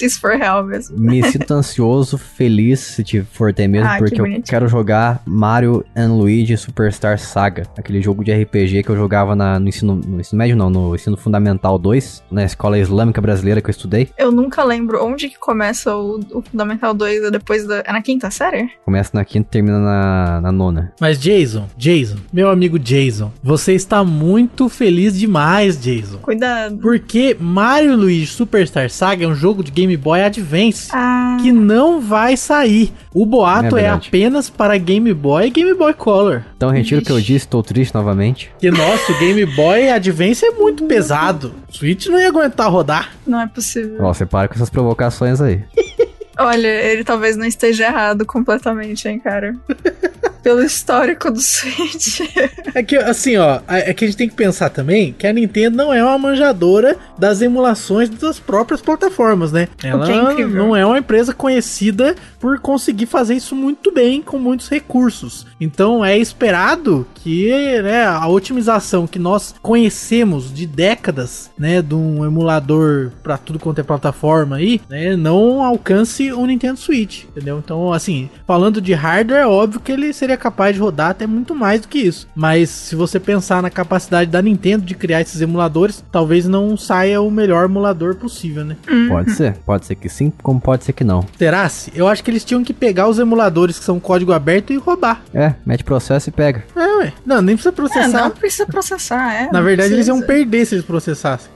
[0.00, 0.98] Se isso for real mesmo.
[0.98, 4.44] Me sinto ansioso, feliz, se te for ter mesmo, Ah, que porque eu bonitinho.
[4.46, 7.64] quero jogar Mario and Luigi Superstar Saga.
[7.76, 10.94] Aquele jogo de RPG que eu jogava na- no, ensino, no ensino médio, não, no
[10.94, 14.08] ensino fundamental 2, na escola islâmica brasileira que eu estudei.
[14.18, 17.82] Eu nunca lembro onde que começa o, o Fundamental 2 é depois da.
[17.86, 18.70] É na quinta série?
[18.84, 20.92] Começa na quinta e termina na, na nona.
[21.00, 26.18] Mas Jason, Jason, meu amigo Jason, você está muito feliz demais, Jason.
[26.18, 26.78] Cuidado.
[26.78, 30.88] Porque Mario e Luigi Superstar Saga é um jogo de Game Boy Advance.
[30.92, 31.36] Ah.
[31.40, 32.92] Que não vai sair.
[33.12, 36.42] O boato É é, apenas para Game Boy e Game Boy Color.
[36.56, 38.50] Então retiro o que eu disse, estou triste novamente.
[38.58, 41.52] Que nosso Game Boy Advance é muito pesado.
[41.70, 43.10] Switch não ia aguentar rodar.
[43.26, 43.96] Não é possível.
[44.00, 45.62] Ó, você para com essas provocações aí.
[46.40, 49.54] Olha, ele talvez não esteja errado completamente, hein, cara.
[50.42, 52.20] Pelo histórico do Switch.
[52.72, 55.76] É que, assim, ó, é que a gente tem que pensar também que a Nintendo
[55.76, 59.66] não é uma manjadora das emulações das próprias plataformas, né?
[59.82, 64.38] Ela que é não é uma empresa conhecida por conseguir fazer isso muito bem, com
[64.38, 65.48] muitos recursos.
[65.60, 72.24] Então é esperado que né, a otimização que nós conhecemos de décadas, né, de um
[72.24, 77.58] emulador para tudo quanto é plataforma aí, né, não alcance o Nintendo Switch, entendeu?
[77.58, 81.54] Então, assim, falando de hardware, é óbvio que ele seria capaz de rodar até muito
[81.54, 82.26] mais do que isso.
[82.34, 87.20] Mas se você pensar na capacidade da Nintendo de criar esses emuladores, talvez não saia
[87.20, 88.76] o melhor emulador possível, né?
[89.08, 89.56] Pode ser.
[89.64, 91.24] Pode ser que sim, como pode ser que não.
[91.36, 91.92] Será-se?
[91.94, 95.22] Eu acho que eles tinham que pegar os emuladores que são código aberto e roubar.
[95.34, 96.64] É, mete processo e pega.
[96.74, 97.09] É, ué.
[97.24, 98.22] Não, nem precisa É, processar.
[98.22, 99.48] não precisa processar, é.
[99.52, 100.26] Na verdade, eles iam precisa.
[100.38, 101.50] perder se eles processassem.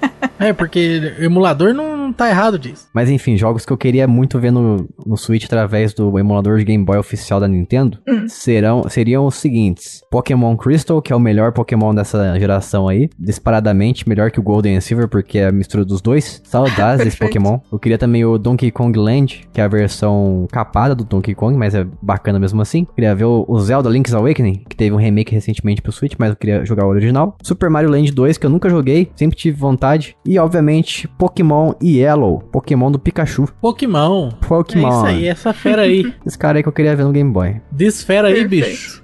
[0.38, 2.88] é, porque emulador não, não tá errado disso.
[2.92, 6.64] Mas enfim, jogos que eu queria muito ver no, no Switch através do emulador de
[6.64, 8.26] Game Boy oficial da Nintendo Hum.
[8.28, 14.08] serão, seriam os seguintes: Pokémon Crystal, que é o melhor Pokémon dessa geração aí, disparadamente
[14.08, 16.40] melhor que o Golden e Silver, porque é a mistura dos dois.
[16.44, 17.16] Saudades desse.
[17.16, 17.58] Pokémon.
[17.72, 21.56] Eu queria também o Donkey Kong Land, que é a versão capada do Donkey Kong,
[21.56, 22.86] mas é bacana mesmo assim.
[22.94, 26.30] Queria ver o, o Zelda Link's Awakening, que teve um remake recentemente pro Switch, mas
[26.30, 27.36] eu queria jogar o original.
[27.42, 29.85] Super Mario Land 2, que eu nunca joguei, sempre tive vontade.
[30.24, 33.48] E obviamente Pokémon Yellow, Pokémon do Pikachu.
[33.60, 34.30] Pokémon.
[34.46, 34.86] Pokémon.
[34.86, 36.12] É isso aí, essa fera aí.
[36.26, 37.60] Esse cara aí que eu queria ver no Game Boy.
[37.70, 38.66] Desfera aí, Perfeito.
[38.66, 39.02] bicho.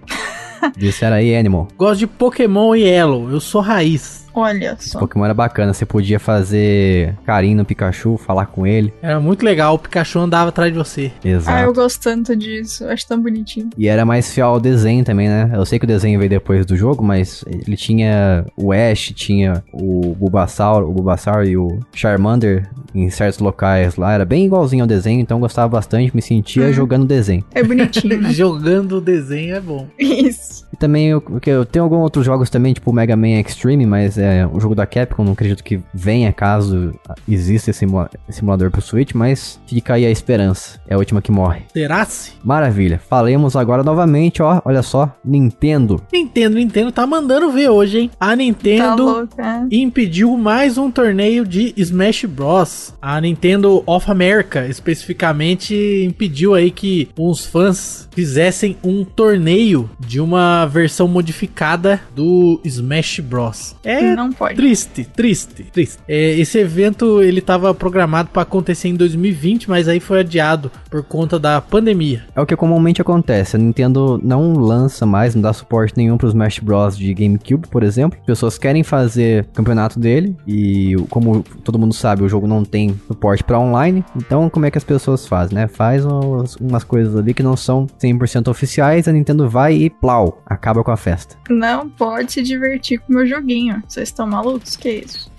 [0.77, 1.69] Disse era aí Animal.
[1.77, 3.31] Gosto de Pokémon e Yellow.
[3.31, 4.22] Eu sou raiz.
[4.35, 4.99] Olha só.
[4.99, 8.93] Pokémon era bacana, você podia fazer carinho no Pikachu, falar com ele.
[9.03, 9.75] Era muito legal.
[9.75, 11.13] O Pikachu andava atrás de você.
[11.25, 11.57] Exato.
[11.59, 12.85] Ah, eu gosto tanto disso.
[12.87, 13.71] Acho tão bonitinho.
[13.77, 15.51] E era mais fiel ao desenho também, né?
[15.55, 19.63] Eu sei que o desenho veio depois do jogo, mas ele tinha o Ash, tinha
[19.73, 24.13] o Bulbasaur, o Bulbasaur e o Charmander em certos locais lá.
[24.13, 26.73] Era bem igualzinho ao desenho, então eu gostava bastante, me sentia Uhum.
[26.73, 27.45] jogando desenho.
[27.55, 28.31] É bonitinho, né?
[28.33, 29.87] Jogando o desenho é bom.
[29.99, 30.67] Isso.
[30.73, 34.17] E também eu, eu tenho alguns outros jogos também, tipo o Mega Man Extreme, mas
[34.23, 36.95] é o jogo da Capcom, não acredito que venha caso
[37.29, 40.81] exista esse simula- esse simulador pro Switch, mas fica aí a esperança.
[40.89, 41.63] É a última que morre.
[41.73, 42.33] Será-se?
[42.45, 43.01] Maravilha.
[43.09, 46.01] Falemos agora novamente, ó, olha só, Nintendo.
[46.13, 48.11] Nintendo, Nintendo tá mandando ver hoje, hein?
[48.21, 49.77] A Tá Nintendo é.
[49.77, 52.95] impediu mais um torneio de Smash Bros.
[53.01, 55.75] A Nintendo of America, especificamente,
[56.07, 63.75] impediu aí que os fãs fizessem um torneio de uma versão modificada do Smash Bros.
[63.85, 64.55] É é não pode.
[64.55, 65.99] Triste, triste, triste.
[66.07, 71.03] É, esse evento ele tava programado para acontecer em 2020, mas aí foi adiado por
[71.03, 72.25] conta da pandemia.
[72.35, 73.57] É o que comumente acontece.
[73.57, 77.69] A Nintendo não lança mais, não dá suporte nenhum para os Smash Bros de GameCube,
[77.69, 78.19] por exemplo.
[78.21, 82.99] As pessoas querem fazer campeonato dele e como todo mundo sabe, o jogo não tem
[83.07, 84.05] suporte para online.
[84.17, 85.69] Então, como é que as pessoas fazem, né?
[85.69, 90.43] Faz umas, umas coisas ali que não são 100% oficiais, a Nintendo vai e plau,
[90.47, 91.37] acaba com a festa.
[91.49, 93.83] Não pode se divertir com o meu joguinho.
[94.03, 94.75] Vocês estão malucos?
[94.75, 95.31] Que isso?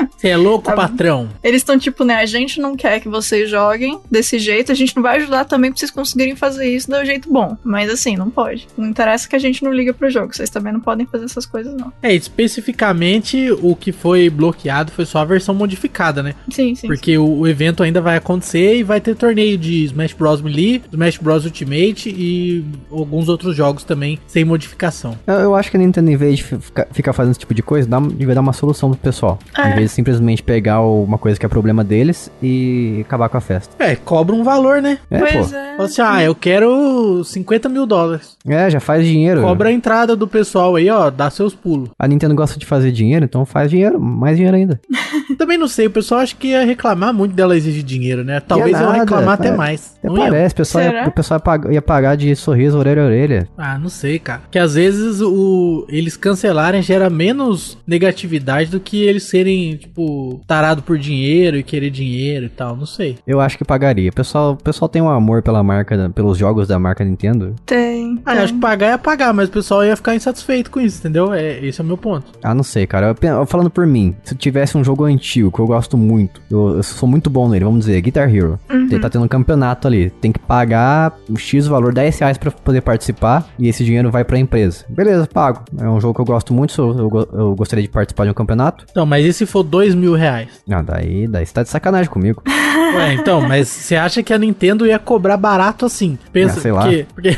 [0.16, 1.28] Você é louco, Tá patrão?
[1.42, 2.16] Eles estão tipo, né?
[2.16, 5.70] A gente não quer que vocês joguem desse jeito, a gente não vai ajudar também
[5.70, 7.56] pra vocês conseguirem fazer isso do jeito bom.
[7.62, 8.66] Mas assim, não pode.
[8.76, 10.34] Não interessa que a gente não liga pro jogo.
[10.34, 11.92] Vocês também não podem fazer essas coisas, não.
[12.02, 16.34] É, especificamente o que foi bloqueado foi só a versão modificada, né?
[16.50, 16.86] Sim, sim.
[16.86, 20.82] Porque o, o evento ainda vai acontecer e vai ter torneio de Smash Bros Melee,
[20.92, 25.18] Smash Bros Ultimate e alguns outros jogos também sem modificação.
[25.26, 27.62] Eu, eu acho que a Nintendo, em vez de ficar, ficar fazendo esse tipo de
[27.62, 29.38] coisa, dá, devia dar uma solução pro pessoal.
[29.56, 29.62] É.
[29.86, 33.72] De simplesmente pegar uma coisa que é problema deles e acabar com a festa.
[33.78, 34.98] É, cobra um valor, né?
[35.08, 35.56] É, pois pô.
[35.56, 35.76] é.
[35.76, 38.36] Fala assim, ah, eu quero 50 mil dólares.
[38.46, 39.42] É, já faz dinheiro.
[39.42, 41.90] Cobra a entrada do pessoal aí, ó, dá seus pulos.
[41.98, 44.80] A Nintendo gosta de fazer dinheiro, então faz dinheiro, mais dinheiro ainda.
[45.38, 48.40] Também não sei, o pessoal acha que ia reclamar muito dela exigir dinheiro, né?
[48.40, 49.56] Talvez Ia nada, reclamar até é.
[49.56, 49.94] mais.
[49.98, 53.02] Até Não parece, o pessoal, ia, o pessoal ia, pagar, ia pagar de sorriso, orelha
[53.02, 53.48] a orelha.
[53.56, 54.42] Ah, não sei, cara.
[54.50, 60.82] Que às vezes o eles cancelarem gera menos negatividade do que eles serem, tipo, tarado
[60.82, 62.76] por dinheiro e querer dinheiro e tal.
[62.76, 63.16] Não sei.
[63.26, 64.10] Eu acho que pagaria.
[64.10, 67.54] O pessoal, o pessoal tem um amor pela marca, pelos jogos da marca Nintendo.
[67.64, 68.20] Tem.
[68.24, 70.98] Ah, eu acho que pagar é pagar, mas o pessoal ia ficar insatisfeito com isso,
[70.98, 71.32] entendeu?
[71.32, 72.26] É, esse é o meu ponto.
[72.42, 73.14] Ah, não sei, cara.
[73.22, 76.40] Eu eu falando por mim, se eu tivesse um jogo antigo que eu gosto muito,
[76.50, 78.58] eu, eu sou muito bom nele, vamos dizer, Guitar Hero.
[78.70, 80.10] Ele tá tendo um campeonato ali.
[80.20, 84.38] Tem que pagar X valor, 10 reais pra poder participar e esse dinheiro vai pra
[84.38, 84.84] empresa.
[84.88, 85.64] Beleza, pago.
[85.78, 88.34] É um jogo que eu gosto muito, eu, go- eu gostaria de participar de um
[88.34, 88.84] campeonato.
[88.90, 90.48] Então, mas e se for dois mil reais?
[90.70, 92.42] Ah, daí, daí você tá de sacanagem comigo.
[92.46, 96.18] Ué, então, mas você acha que a Nintendo ia cobrar barato assim?
[96.32, 96.82] Pensa, Ah, sei lá.
[96.82, 97.36] porque,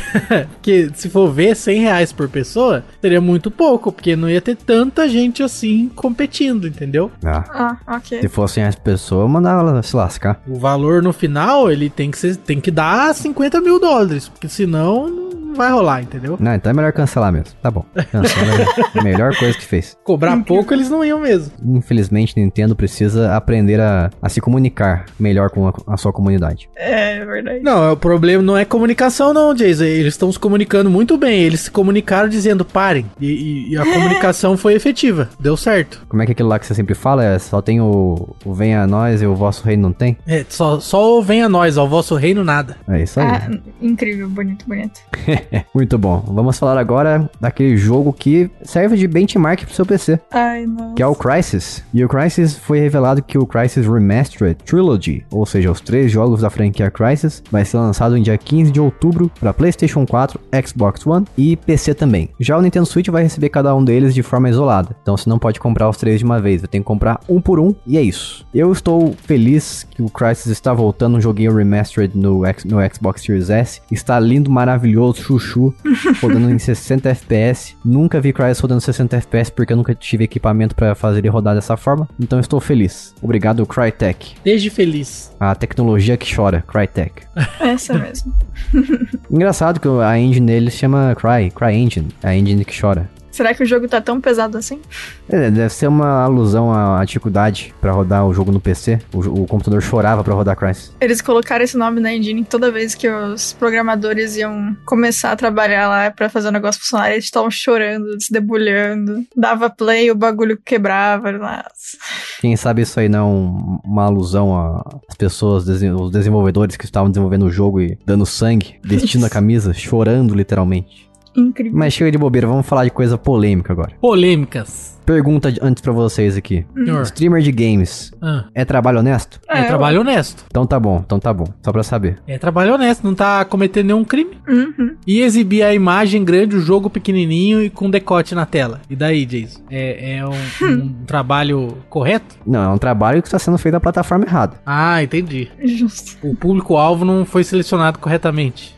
[0.56, 4.56] porque, se for ver 100 reais por pessoa, seria muito pouco, porque não ia ter
[4.56, 7.10] tanta gente assim competindo, entendeu?
[7.24, 8.20] Ah, Ah, ok.
[8.20, 10.40] se fossem as pessoas, eu mandava ela se lascar.
[10.46, 14.48] O valor no final, ele tem que, ser, tem que dar 50 mil dólares, porque
[14.48, 16.37] senão não vai rolar, entendeu?
[16.38, 17.50] Não, então é melhor cancelar mesmo.
[17.62, 17.84] Tá bom.
[18.12, 18.52] Cancela
[18.94, 19.96] é a melhor coisa que fez.
[20.04, 21.52] Cobrar pouco, eles não iam mesmo.
[21.64, 26.68] Infelizmente, Nintendo precisa aprender a, a se comunicar melhor com a, a sua comunidade.
[26.76, 27.61] É verdade.
[27.61, 29.84] Não, o problema não é comunicação, não, Jason.
[29.84, 31.40] Eles estão se comunicando muito bem.
[31.42, 33.06] Eles se comunicaram dizendo parem.
[33.20, 35.28] E, e- e a comunicação foi efetiva.
[35.40, 36.04] Deu certo.
[36.08, 38.82] Como é que aquilo lá que você sempre fala é só tem o, o venha
[38.82, 40.16] a nós e o vosso reino não tem?
[40.26, 42.76] É, só, só vem a nós, ao vosso reino nada.
[42.88, 43.26] É isso aí.
[43.26, 45.00] Ah, incrível, bonito, bonito.
[45.74, 46.22] Muito bom.
[46.27, 50.94] Vamos falar agora daquele jogo que serve de benchmark pro seu PC, Ai, não.
[50.94, 51.83] que é o Crysis.
[51.92, 56.40] E o Crysis foi revelado que o Crysis Remastered Trilogy, ou seja, os três jogos
[56.42, 61.07] da franquia Crysis, vai ser lançado em dia 15 de outubro para PlayStation 4, Xbox
[61.07, 62.29] One e PC também.
[62.40, 65.38] Já o Nintendo Switch vai receber cada um deles de forma isolada, então você não
[65.38, 67.96] pode comprar os três de uma vez, você tem que comprar um por um e
[67.98, 68.46] é isso.
[68.55, 73.22] Eu estou feliz que o Crysis está voltando um joguinho remastered no, X- no Xbox
[73.22, 73.81] Series S.
[73.90, 75.74] Está lindo, maravilhoso, chuchu,
[76.22, 77.76] rodando em 60 FPS.
[77.84, 81.54] Nunca vi Crysis rodando 60 FPS porque eu nunca tive equipamento para fazer ele rodar
[81.54, 82.08] dessa forma.
[82.18, 83.14] Então estou feliz.
[83.20, 84.36] Obrigado, Crytek.
[84.42, 85.34] Desde feliz.
[85.38, 87.22] A tecnologia que chora, Crytek.
[87.60, 88.32] Essa mesmo.
[89.30, 93.10] Engraçado que a engine dele se chama Cry, Cry Engine, a engine que chora.
[93.38, 94.81] Será que o jogo tá tão pesado assim?
[95.29, 98.98] É, deve ser uma alusão à dificuldade para rodar o jogo no PC.
[99.14, 100.92] O, o computador chorava para rodar Crysis.
[101.01, 105.87] Eles colocaram esse nome na engine toda vez que os programadores iam começar a trabalhar
[105.88, 109.24] lá pra fazer o negócio funcionar, eles estavam chorando, se debulhando.
[109.37, 111.31] Dava play, o bagulho quebrava.
[111.31, 111.96] Nossa.
[112.40, 117.09] Quem sabe isso aí não é um- uma alusão às pessoas, os desenvolvedores que estavam
[117.09, 121.08] desenvolvendo o jogo e dando sangue, vestindo a camisa, chorando literalmente.
[121.38, 121.79] Incrível.
[121.79, 123.92] Mas chega de bobeira, vamos falar de coisa polêmica agora.
[124.01, 124.97] Polêmicas.
[125.09, 126.66] Pergunta antes pra vocês aqui.
[126.75, 127.01] Senhor.
[127.05, 129.40] Streamer de games Ah, é trabalho honesto?
[129.49, 130.44] é, trabalho honesto.
[130.51, 131.47] Então tá bom, então tá bom.
[131.62, 132.18] Só pra saber.
[132.27, 134.38] É trabalho honesto, não tá cometendo nenhum crime.
[134.47, 134.97] Uhum.
[135.07, 138.83] E exibir a imagem grande, o jogo pequenininho e com decote na tela.
[138.90, 139.62] E daí, Jason?
[139.71, 140.33] É, é um,
[140.68, 142.37] um trabalho correto?
[142.47, 144.61] Não, é um trabalho que está sendo feito na plataforma errada.
[144.66, 145.51] Ah, entendi.
[145.64, 146.18] Justo.
[146.23, 148.77] O público-alvo não foi selecionado corretamente.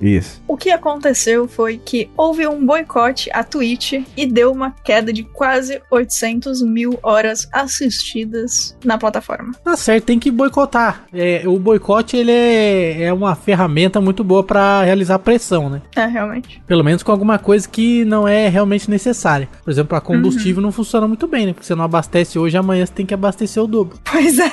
[0.00, 0.42] Isso.
[0.48, 5.19] O que aconteceu foi que houve um boicote à Twitch e deu uma queda de
[5.20, 9.52] de quase 800 mil horas assistidas na plataforma.
[9.62, 11.04] Tá certo, tem que boicotar.
[11.12, 15.82] É, o boicote ele é, é uma ferramenta muito boa para realizar pressão, né?
[15.94, 16.62] É, realmente.
[16.66, 19.48] Pelo menos com alguma coisa que não é realmente necessária.
[19.62, 20.66] Por exemplo, a combustível uhum.
[20.66, 21.52] não funciona muito bem, né?
[21.52, 23.98] Porque você não abastece hoje, amanhã você tem que abastecer o dobro.
[24.10, 24.50] Pois é.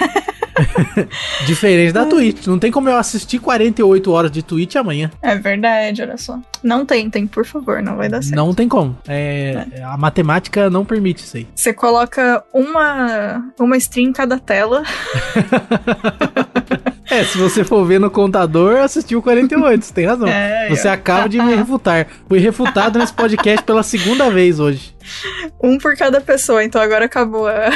[1.46, 2.48] Diferente da Twitch.
[2.48, 5.12] Não tem como eu assistir 48 horas de Twitch amanhã.
[5.22, 6.40] É verdade, olha só.
[6.64, 8.36] Não tentem, por favor, não vai dar certo.
[8.36, 8.98] Não tem como.
[9.08, 9.84] É, é.
[9.84, 11.48] A matemática não permite isso aí.
[11.56, 14.84] Você coloca uma, uma stream em cada tela.
[17.10, 20.28] É, se você for ver no contador, assistiu 48, você tem razão.
[20.28, 22.06] É, você acaba de me refutar.
[22.28, 24.94] Fui refutado nesse podcast pela segunda vez hoje.
[25.62, 27.70] Um por cada pessoa, então agora acabou a.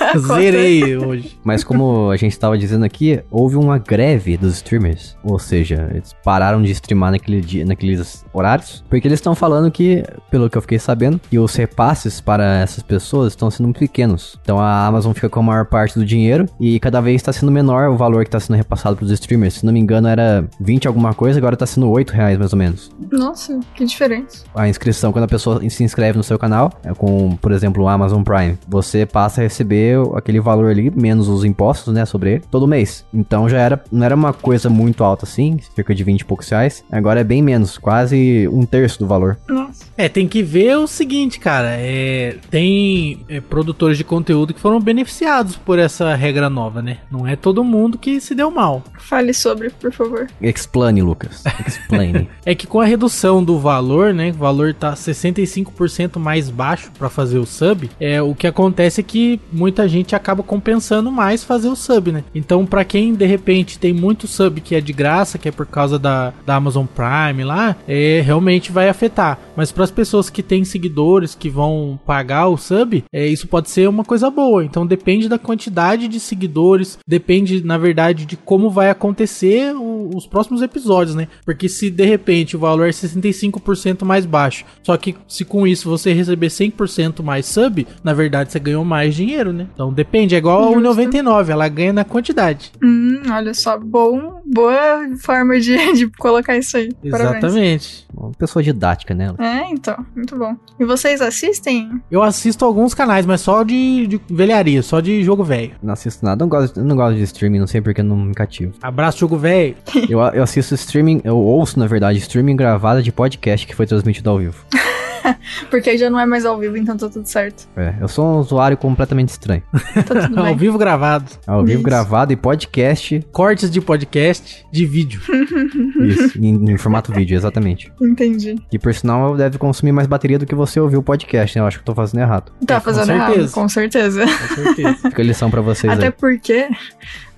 [0.00, 1.38] a Zerei hoje.
[1.44, 5.16] Mas como a gente estava dizendo aqui, houve uma greve dos streamers.
[5.22, 8.84] Ou seja, eles pararam de streamar naquele dia, naqueles horários.
[8.88, 12.82] Porque eles estão falando que, pelo que eu fiquei sabendo, que os repasses para essas
[12.82, 14.38] pessoas estão sendo muito pequenos.
[14.42, 17.52] Então a Amazon fica com a maior parte do dinheiro e cada vez está sendo
[17.52, 19.54] menor o valor que está sendo repassado para os streamers.
[19.54, 22.58] Se não me engano, era 20 alguma coisa, agora está sendo 8 reais mais ou
[22.58, 22.90] menos.
[23.10, 24.44] Nossa, que diferença.
[24.54, 27.88] A inscrição, quando a pessoa se inscreve no seu canal, é com, por exemplo, o
[27.88, 32.42] Amazon Prime, você passa a receber aquele valor ali, menos os impostos, né, sobre ele,
[32.50, 33.04] todo mês.
[33.12, 36.48] Então já era, não era uma coisa muito alta assim, cerca de 20 e poucos
[36.48, 36.84] reais.
[36.90, 39.38] Agora é bem menos, quase um terço do valor.
[39.48, 39.86] Nossa.
[39.96, 44.80] É, tem que ver o seguinte, cara, é, tem é, produtores de conteúdo que foram
[44.80, 46.98] beneficiados por essa regra nova, né?
[47.10, 48.82] Não é todo mundo que se deu mal.
[48.98, 50.28] Fale sobre, por favor.
[50.40, 51.42] Explain, Lucas.
[51.66, 52.28] Explain.
[52.44, 57.08] é que com a redução do valor, né, o valor tá 65% mais baixo para
[57.08, 61.68] fazer o sub, é o que acontece é que muita gente acaba compensando mais fazer
[61.68, 62.24] o sub, né?
[62.34, 65.66] Então, para quem de repente tem muito sub que é de graça, que é por
[65.66, 69.38] causa da, da Amazon Prime lá, é realmente vai afetar.
[69.56, 73.70] Mas para as pessoas que têm seguidores que vão pagar o sub, é, isso pode
[73.70, 74.64] ser uma coisa boa.
[74.64, 80.26] Então depende da quantidade de seguidores, depende, na verdade, de como vai acontecer o, os
[80.26, 81.28] próximos episódios, né?
[81.44, 85.88] Porque se de repente o valor é 65% mais baixo, só que se com isso
[85.88, 89.66] você receber 100% mais sub, na verdade você ganhou mais dinheiro, né?
[89.72, 92.72] Então depende, é igual a 1,99, ela ganha na quantidade.
[92.82, 96.90] Hum, olha só, bom, boa forma de, de colocar isso aí.
[97.02, 98.06] Exatamente.
[98.14, 99.32] Uma pessoa didática, né?
[99.38, 100.56] É, então, muito bom.
[100.78, 102.00] E vocês assistem?
[102.10, 105.72] Eu assisto alguns canais, mas só de, de velharia, só de jogo velho.
[105.82, 108.74] Não assisto nada, não gosto, não gosto de streaming, não sei porque não me cativo.
[108.82, 109.76] Abraço, jogo velho.
[110.08, 114.30] eu, eu assisto streaming, eu ouço, na verdade, streaming gravada de podcast que foi transmitido
[114.30, 114.64] ao vivo.
[115.70, 117.68] Porque já não é mais ao vivo, então tá tudo certo.
[117.76, 119.62] É, eu sou um usuário completamente estranho.
[119.94, 120.46] tá tudo bem.
[120.46, 121.30] ao vivo gravado.
[121.46, 121.82] Ao vivo Isso.
[121.84, 123.26] gravado e podcast.
[123.32, 125.20] Cortes de podcast de vídeo.
[126.04, 127.92] Isso, em, em, formato vídeo, exatamente.
[128.00, 128.56] Entendi.
[128.72, 131.62] E por sinal, deve consumir mais bateria do que você ouvir o podcast, né?
[131.62, 132.52] Eu acho que eu tô fazendo errado.
[132.66, 134.24] Tá é, fazendo errado, com certeza.
[134.26, 134.94] Com certeza.
[135.08, 136.12] Fica a lição pra vocês Até aí.
[136.12, 136.68] porque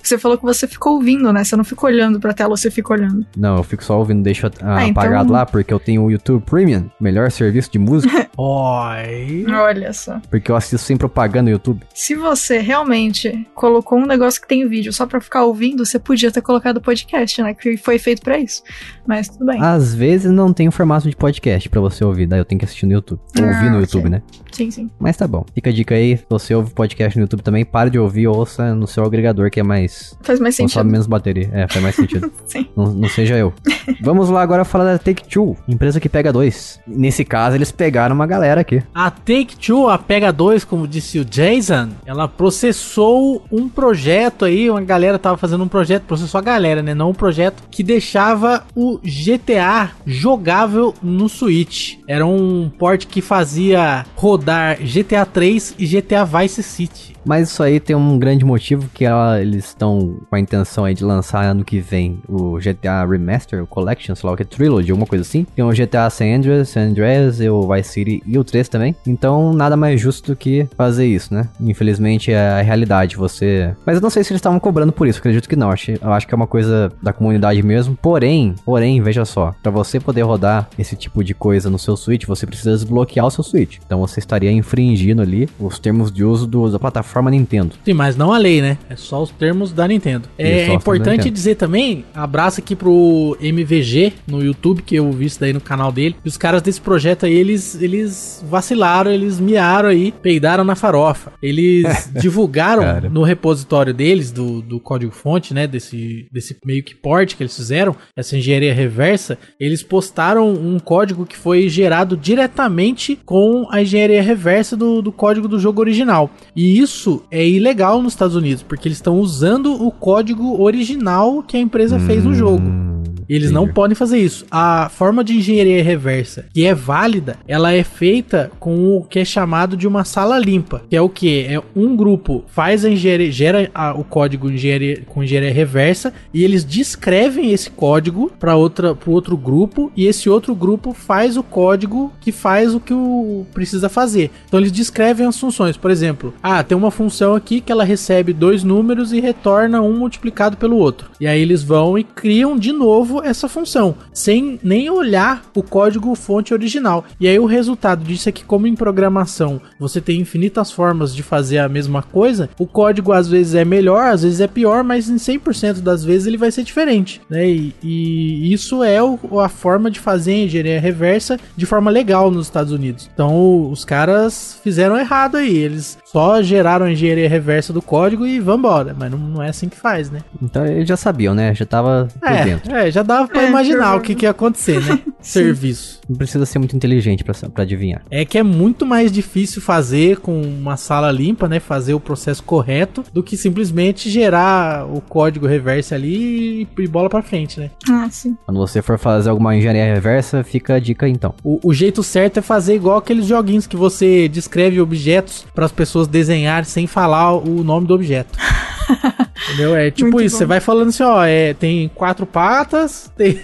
[0.08, 1.44] você falou que você ficou ouvindo, né?
[1.44, 3.26] Você não fica olhando pra tela, você fica olhando.
[3.36, 5.36] Não, eu fico só ouvindo, deixo ah, ah, apagado então...
[5.36, 8.28] lá, porque eu tenho o YouTube Premium, melhor serviço de música.
[8.36, 9.44] Oi.
[9.48, 10.20] Olha só.
[10.30, 11.82] Porque eu assisto sem propaganda no YouTube.
[11.94, 16.30] Se você realmente colocou um negócio que tem vídeo só pra ficar ouvindo, você podia
[16.30, 17.54] ter colocado podcast, né?
[17.54, 18.62] Que foi feito pra isso.
[19.06, 19.60] Mas tudo bem.
[19.60, 22.64] Às vezes não tem o formato de podcast pra você ouvir, daí eu tenho que
[22.64, 23.20] assistir no YouTube.
[23.38, 24.22] Ou ah, ouvir no YouTube, né?
[24.52, 24.90] Sim, sim.
[24.98, 25.44] Mas tá bom.
[25.54, 28.74] Fica a dica aí, se você ouve podcast no YouTube também, para de ouvir, ouça
[28.74, 30.16] no seu agregador que é mais mais.
[30.22, 30.74] Faz mais sentido.
[30.74, 31.50] Consome menos bateria.
[31.52, 32.30] É, faz mais sentido.
[32.46, 32.66] Sim.
[32.76, 33.52] Não, não, seja eu.
[34.00, 36.80] Vamos lá agora falar da Take-Two, empresa que pega dois.
[36.86, 38.82] Nesse caso, eles pegaram uma galera aqui.
[38.94, 44.80] A Take-Two, a Pega 2, como disse o Jason, ela processou um projeto aí, uma
[44.80, 46.94] galera tava fazendo um projeto, processou a galera, né?
[46.94, 51.98] Não um projeto que deixava o GTA jogável no Switch.
[52.06, 57.19] Era um port que fazia rodar GTA 3 e GTA Vice City.
[57.24, 60.94] Mas isso aí tem um grande motivo que ela, eles estão com a intenção aí
[60.94, 64.90] de lançar ano que vem o GTA Remaster, o Collection, sei lá o que, Trilogy,
[64.90, 65.46] alguma coisa assim.
[65.54, 68.94] Tem o GTA San Andreas, San Andreas, o Vice City e o 3 também.
[69.06, 71.48] Então nada mais justo do que fazer isso, né?
[71.60, 73.74] Infelizmente é a realidade, você...
[73.84, 75.70] Mas eu não sei se eles estavam cobrando por isso, acredito que não.
[75.70, 77.96] Eu acho que é uma coisa da comunidade mesmo.
[78.00, 82.24] Porém, porém, veja só, para você poder rodar esse tipo de coisa no seu Switch,
[82.26, 83.78] você precisa desbloquear o seu Switch.
[83.84, 87.74] Então você estaria infringindo ali os termos de uso do, da plataforma plataforma Nintendo.
[87.84, 88.78] Sim, mas não a lei, né?
[88.88, 90.28] É só os termos da Nintendo.
[90.38, 91.34] É, importante Nintendo.
[91.34, 95.90] dizer também, abraço aqui pro MVG no YouTube, que eu vi isso daí no canal
[95.90, 96.16] dele.
[96.24, 101.32] E os caras desse projeto aí, eles, eles vacilaram, eles miaram aí, peidaram na farofa.
[101.42, 105.66] Eles divulgaram no repositório deles, do, do código-fonte, né?
[105.66, 111.26] Desse, desse meio que port que eles fizeram, essa engenharia reversa, eles postaram um código
[111.26, 116.30] que foi gerado diretamente com a engenharia reversa do, do código do jogo original.
[116.54, 116.99] E isso
[117.30, 121.98] é ilegal nos Estados Unidos, porque eles estão usando o código original que a empresa
[122.00, 122.99] fez no jogo.
[123.30, 123.74] Hum, Eles não entendi.
[123.74, 124.44] podem fazer isso.
[124.50, 129.24] A forma de engenharia reversa que é válida, ela é feita com o que é
[129.24, 133.30] chamado de uma sala limpa, que é o que é um grupo faz a engenharia
[133.30, 138.94] gera a- o código engenharia, com engenharia reversa e eles descrevem esse código para outra
[138.94, 143.46] para outro grupo e esse outro grupo faz o código que faz o que o
[143.54, 144.30] precisa fazer.
[144.46, 145.76] Então eles descrevem as funções.
[145.76, 149.96] Por exemplo, ah, tem uma função aqui que ela recebe dois números e retorna um
[149.96, 151.10] multiplicado pelo outro.
[151.20, 156.14] E aí eles vão e criam de novo essa função, sem nem olhar o código
[156.14, 157.04] fonte original.
[157.20, 161.22] E aí o resultado disso é que como em programação você tem infinitas formas de
[161.22, 165.08] fazer a mesma coisa, o código às vezes é melhor, às vezes é pior, mas
[165.08, 167.48] em 100% das vezes ele vai ser diferente, né?
[167.48, 172.30] E, e isso é o- a forma de fazer a engenharia reversa de forma legal
[172.30, 173.08] nos Estados Unidos.
[173.12, 178.40] Então os caras fizeram errado aí, eles só geraram a engenharia reversa do código e
[178.40, 180.20] vambora, mas não, não é assim que faz, né?
[180.42, 181.54] Então eles já sabiam, né?
[181.54, 182.74] Já tava por dentro.
[182.74, 185.00] É, é, já dava pra É, imaginar o que, que ia acontecer, né?
[185.20, 186.00] Serviço.
[186.08, 188.02] Não precisa ser muito inteligente pra, pra adivinhar.
[188.10, 191.60] É que é muito mais difícil fazer com uma sala limpa, né?
[191.60, 197.22] Fazer o processo correto do que simplesmente gerar o código reverse ali e bola pra
[197.22, 197.70] frente, né?
[197.88, 198.36] Ah, sim.
[198.44, 201.34] Quando você for fazer alguma engenharia reversa, fica a dica então.
[201.44, 205.72] O, o jeito certo é fazer igual aqueles joguinhos que você descreve objetos para as
[205.72, 208.38] pessoas desenhar sem falar o nome do objeto.
[209.48, 209.74] Entendeu?
[209.74, 210.38] É tipo Muito isso, bom.
[210.38, 213.38] você vai falando assim, ó, é, tem quatro patas, tem,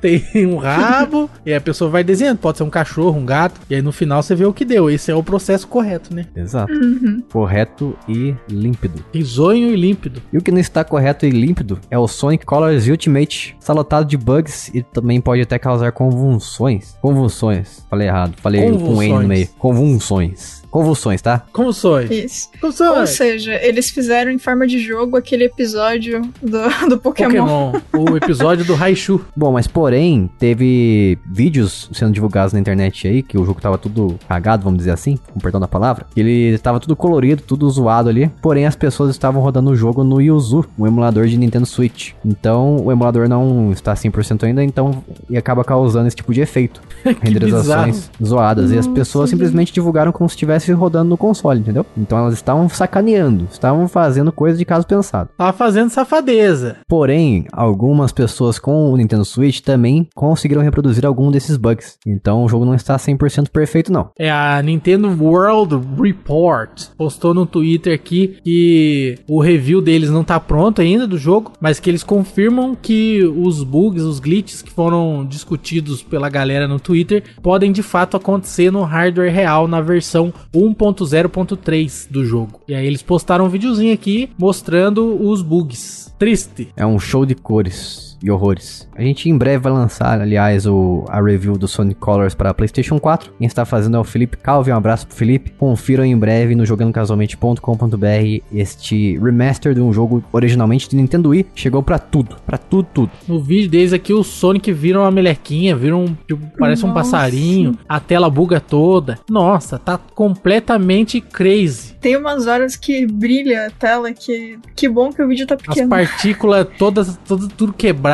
[0.00, 3.60] tem um rabo, e aí a pessoa vai desenhando, pode ser um cachorro, um gato,
[3.68, 4.90] e aí no final você vê o que deu.
[4.90, 6.26] Esse é o processo correto, né?
[6.36, 6.72] Exato.
[6.72, 7.22] Uhum.
[7.32, 9.04] Correto e límpido.
[9.12, 10.22] Risonho e límpido.
[10.32, 13.56] E o que não está correto e límpido é o Sonic Colors Ultimate.
[13.58, 16.96] Está lotado de bugs e também pode até causar convulsões.
[17.00, 17.84] Convulsões.
[17.88, 18.34] Falei errado.
[18.40, 19.26] Falei com N no Convulsões.
[19.28, 19.48] meio.
[19.58, 20.61] Convulsões.
[20.72, 21.44] Convulsões, tá?
[21.52, 22.10] Como sonho?
[22.10, 22.48] Isso.
[22.58, 26.58] Como Ou seja, eles fizeram em forma de jogo aquele episódio do,
[26.88, 27.72] do Pokémon.
[27.72, 29.20] Pokémon, o episódio do Raichu.
[29.36, 34.18] Bom, mas porém, teve vídeos sendo divulgados na internet aí, que o jogo tava tudo
[34.26, 36.06] cagado, vamos dizer assim, com perdão da palavra.
[36.16, 38.30] Ele tava tudo colorido, tudo zoado ali.
[38.40, 42.12] Porém, as pessoas estavam rodando o jogo no Yuzu, um emulador de Nintendo Switch.
[42.24, 46.80] Então, o emulador não está 100% ainda, então, e acaba causando esse tipo de efeito.
[47.20, 48.70] Renderizações zoadas.
[48.70, 51.84] e as pessoas simplesmente divulgaram como se estivesse rodando no console, entendeu?
[51.96, 55.30] Então, elas estavam sacaneando, estavam fazendo coisa de caso pensado.
[55.36, 56.76] Tava fazendo safadeza.
[56.88, 61.98] Porém, algumas pessoas com o Nintendo Switch também conseguiram reproduzir algum desses bugs.
[62.06, 64.10] Então o jogo não está 100% perfeito não.
[64.18, 70.38] É a Nintendo World Report postou no Twitter aqui que o review deles não tá
[70.38, 75.24] pronto ainda do jogo, mas que eles confirmam que os bugs, os glitches que foram
[75.24, 82.06] discutidos pela galera no Twitter podem de fato acontecer no hardware real na versão 1.0.3
[82.10, 82.60] do jogo.
[82.68, 86.14] E aí eles postaram um videozinho aqui mostrando os bugs.
[86.18, 86.68] Triste.
[86.76, 88.88] É um show de cores e horrores.
[88.94, 92.98] A gente em breve vai lançar, aliás, o, a review do Sonic Colors para PlayStation
[92.98, 93.32] 4.
[93.38, 94.70] Quem está fazendo é o Felipe Calvi.
[94.70, 95.50] Um abraço pro Felipe.
[95.58, 101.46] Confiram em breve no jogandocasualmente.com.br este remaster de um jogo originalmente de Nintendo Wii.
[101.54, 103.10] Chegou pra tudo, pra tudo, tudo.
[103.26, 106.14] No vídeo deles aqui, o Sonic vira uma melequinha, vira um.
[106.26, 107.00] Tipo, parece um Nossa.
[107.10, 109.18] passarinho, a tela buga toda.
[109.28, 111.94] Nossa, tá completamente crazy.
[112.00, 114.58] Tem umas horas que brilha a tela que.
[114.74, 115.88] Que bom que o vídeo tá As pequeno.
[115.88, 118.11] partículas todas, tudo, tudo quebrado.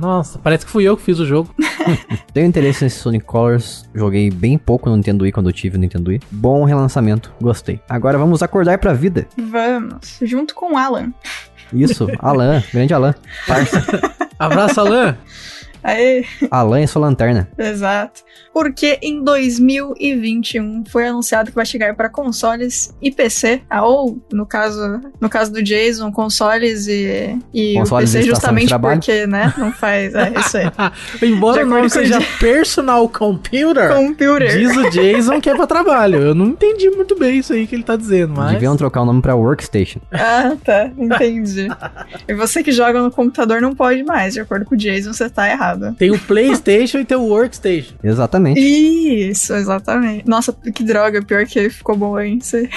[0.00, 1.54] Nossa, parece que fui eu que fiz o jogo.
[2.32, 3.88] Tenho interesse nesse Sonic Colors.
[3.94, 6.20] Joguei bem pouco no Nintendo Wii quando eu tive o Nintendo Wii.
[6.30, 7.80] Bom relançamento, gostei.
[7.88, 9.26] Agora vamos acordar pra vida.
[9.36, 10.18] Vamos.
[10.22, 11.12] Junto com o Alan.
[11.72, 13.14] Isso, Alan, grande Alan.
[13.46, 13.82] Parça.
[14.38, 15.16] Abraço, Alan.
[15.82, 17.48] Aê, Alan e sua lanterna.
[17.58, 18.22] exato.
[18.52, 24.44] Porque em 2021 foi anunciado que vai chegar para consoles e PC, ah, ou no
[24.44, 29.52] caso, no caso do Jason, consoles e, e Consoles o PC de justamente porque, né,
[29.56, 30.70] não faz, é isso aí.
[31.22, 34.58] Embora De o nome acordo com seja o Personal Computer, Computer.
[34.58, 36.20] diz o Jason que é pra trabalho.
[36.20, 38.52] Eu não entendi muito bem isso aí que ele tá dizendo, mas.
[38.52, 40.00] Deviam trocar o nome pra Workstation.
[40.12, 41.68] Ah, tá, entendi.
[42.28, 45.28] e você que joga no computador não pode mais, de acordo com o Jason, você
[45.30, 45.71] tá errado.
[45.98, 47.94] Tem o PlayStation e tem o Workstation.
[48.02, 48.60] Exatamente.
[48.60, 50.28] Isso, exatamente.
[50.28, 52.38] Nossa, que droga, pior que ficou bom, hein?
[52.40, 52.68] Você-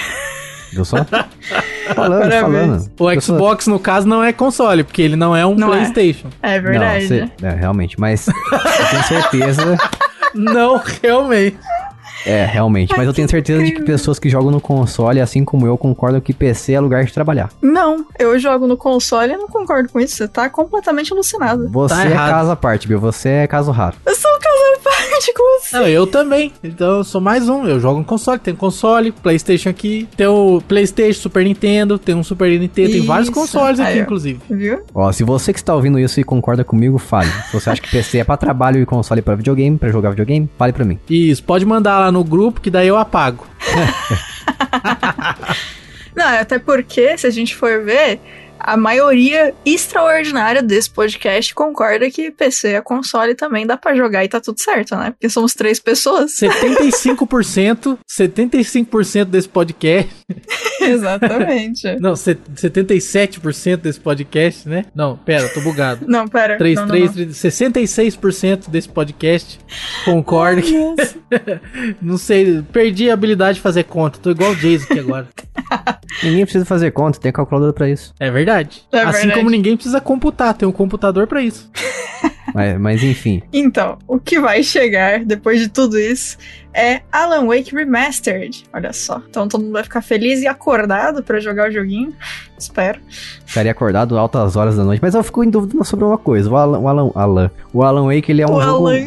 [0.72, 0.96] Viu só?
[1.94, 2.90] Falando, Parabéns.
[2.98, 3.16] falando.
[3.18, 5.78] O Xbox, no caso, não é console, porque ele não é um Não é.
[5.78, 6.28] PlayStation.
[6.42, 7.02] É verdade.
[7.02, 8.34] Não, cê- é, realmente, mas eu
[8.90, 9.76] tenho certeza.
[10.34, 11.56] Não, realmente.
[12.26, 12.92] É, realmente.
[12.96, 16.20] Mas eu tenho certeza de que pessoas que jogam no console, assim como eu, concordam
[16.20, 17.50] que PC é lugar de trabalhar.
[17.62, 20.16] Não, eu jogo no console e não concordo com isso.
[20.16, 21.68] Você tá completamente alucinado.
[21.68, 22.98] Você Tá é caso à parte, Bill.
[23.00, 23.96] Você é caso raro.
[24.04, 25.76] Eu sou um casal à parte com você.
[25.78, 26.52] Não, eu também.
[26.62, 27.64] Então eu sou mais um.
[27.66, 28.38] Eu jogo no console.
[28.38, 30.08] Tem console, PlayStation aqui.
[30.16, 31.98] Tem o PlayStation, Super Nintendo.
[31.98, 32.90] Tem um Super Nintendo.
[32.92, 34.02] Tem vários consoles aqui, Aí, ó.
[34.02, 34.40] inclusive.
[34.50, 34.80] Viu?
[34.94, 37.30] Ó, se você que está ouvindo isso e concorda comigo, fale.
[37.50, 40.10] Se você acha que PC é pra trabalho e console é pra videogame, pra jogar
[40.10, 40.98] videogame, fale pra mim.
[41.08, 43.46] Isso, pode mandar lá no grupo que daí eu apago.
[46.14, 48.20] Não, até porque, se a gente for ver,
[48.58, 54.28] a maioria extraordinária desse podcast concorda que PC é console também dá pra jogar e
[54.28, 55.10] tá tudo certo, né?
[55.10, 56.32] Porque somos três pessoas.
[56.32, 60.10] 75%, 75% desse podcast.
[60.90, 61.96] Exatamente.
[62.00, 64.84] Não, se- 77% desse podcast, né?
[64.94, 66.06] Não, pera, tô bugado.
[66.08, 66.56] Não, pera.
[66.56, 67.12] 3, não, não, 3, não.
[67.14, 69.58] 3, 66% desse podcast
[70.04, 70.76] concorda que.
[72.00, 74.18] Não sei, perdi a habilidade de fazer conta.
[74.18, 75.28] Tô igual o Jason aqui agora.
[76.22, 78.14] Ninguém precisa fazer conta, tem calculadora pra isso.
[78.18, 78.82] É verdade.
[78.92, 79.38] É assim verdade.
[79.38, 81.70] como ninguém precisa computar, tem um computador pra isso.
[82.56, 83.42] Mas, mas enfim.
[83.52, 86.38] Então, o que vai chegar depois de tudo isso
[86.72, 88.64] é Alan Wake Remastered.
[88.72, 89.20] Olha só.
[89.28, 92.14] Então todo mundo vai ficar feliz e acordado pra jogar o joguinho.
[92.58, 92.98] Espero.
[93.46, 95.00] Estaria acordado altas horas da noite.
[95.02, 96.50] Mas eu fico em dúvida sobre uma coisa.
[96.50, 99.06] O Alan, o Alan, Alan, o Alan Wake, ele é um o jogo Alan.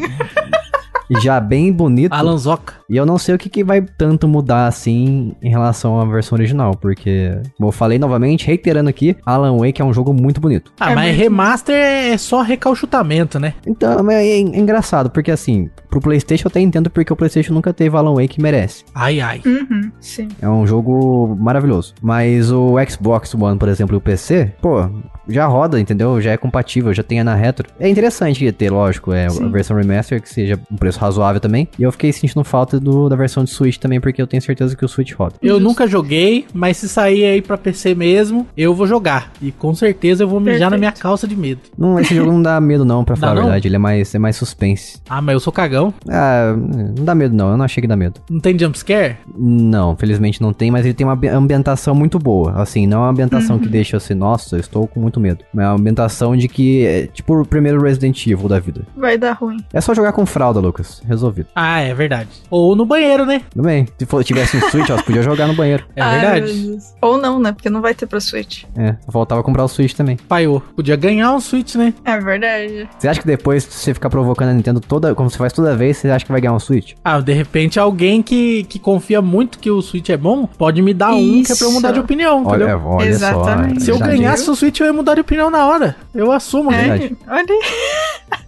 [1.20, 2.12] Já bem bonito.
[2.12, 2.74] Alan Zoca.
[2.88, 6.36] E eu não sei o que, que vai tanto mudar assim em relação à versão
[6.36, 6.76] original.
[6.76, 10.72] Porque, como eu falei novamente, reiterando aqui, Alan Wake é um jogo muito bonito.
[10.78, 13.54] Ah, É mas muito- remaster é só recalchutamento, né?
[13.66, 17.72] Então, é, é engraçado, porque assim, pro PlayStation eu até entendo porque o PlayStation nunca
[17.72, 18.84] teve Alan Wake que merece.
[18.94, 19.40] Ai, ai.
[19.44, 20.28] Uhum, sim.
[20.40, 21.94] É um jogo maravilhoso.
[22.00, 24.88] Mas o Xbox One, por exemplo, e o PC, pô,
[25.28, 26.20] já roda, entendeu?
[26.20, 27.68] Já é compatível, já tem a na retro.
[27.80, 31.68] É interessante ter, lógico, é, a versão remaster que seja um preço razoável também.
[31.78, 34.76] E eu fiquei sentindo falta do, da versão de Switch também, porque eu tenho certeza
[34.76, 35.34] que o Switch roda.
[35.42, 35.64] Eu Justo.
[35.64, 39.32] nunca joguei, mas se sair aí pra PC mesmo, eu vou jogar.
[39.40, 40.70] E com certeza eu vou mijar Perfeito.
[40.72, 41.60] na minha calça de medo.
[41.76, 43.42] Não, esse jogo não dá medo não, pra Dá falar a não?
[43.44, 43.68] verdade.
[43.68, 44.98] Ele é mais, é mais suspense.
[45.08, 45.92] Ah, mas eu sou cagão.
[46.08, 46.54] Ah,
[46.96, 48.20] não dá medo não, eu não achei que dá medo.
[48.30, 49.16] Não tem jumpscare?
[49.36, 52.52] Não, felizmente não tem, mas ele tem uma ambi- ambientação muito boa.
[52.60, 55.44] Assim, não é uma ambientação que deixa você, nossa, eu estou com muito medo.
[55.52, 58.82] Mas é uma ambientação de que é tipo o primeiro Resident Evil da vida.
[58.96, 59.58] Vai dar ruim.
[59.72, 60.89] É só jogar com fralda, Lucas.
[61.06, 61.48] Resolvido.
[61.54, 62.28] Ah, é verdade.
[62.50, 63.42] Ou no banheiro, né?
[63.50, 63.86] Tudo bem.
[63.98, 65.84] Se for, tivesse um Switch, ó, você podia jogar no banheiro.
[65.94, 66.78] É Ai, verdade.
[67.00, 67.52] Ou não, né?
[67.52, 68.64] Porque não vai ter pra Switch.
[68.76, 70.16] É, só faltava comprar o Switch também.
[70.16, 70.60] Paiô.
[70.74, 71.94] Podia ganhar um Switch, né?
[72.04, 72.88] É verdade.
[72.98, 75.96] Você acha que depois você ficar provocando a Nintendo toda, como você faz toda vez,
[75.96, 76.94] você acha que vai ganhar um Switch?
[77.04, 80.92] Ah, de repente alguém que, que confia muito que o Switch é bom, pode me
[80.94, 81.94] dar um que é pra eu mudar Isso.
[81.94, 82.82] de opinião, Olha, entendeu?
[82.86, 83.80] olha Exatamente.
[83.80, 83.84] só.
[83.84, 85.96] Se eu ganhasse o Switch, eu ia mudar de opinião na hora.
[86.14, 86.72] Eu assumo.
[86.72, 87.16] É, verdade.
[87.28, 87.60] olha aí.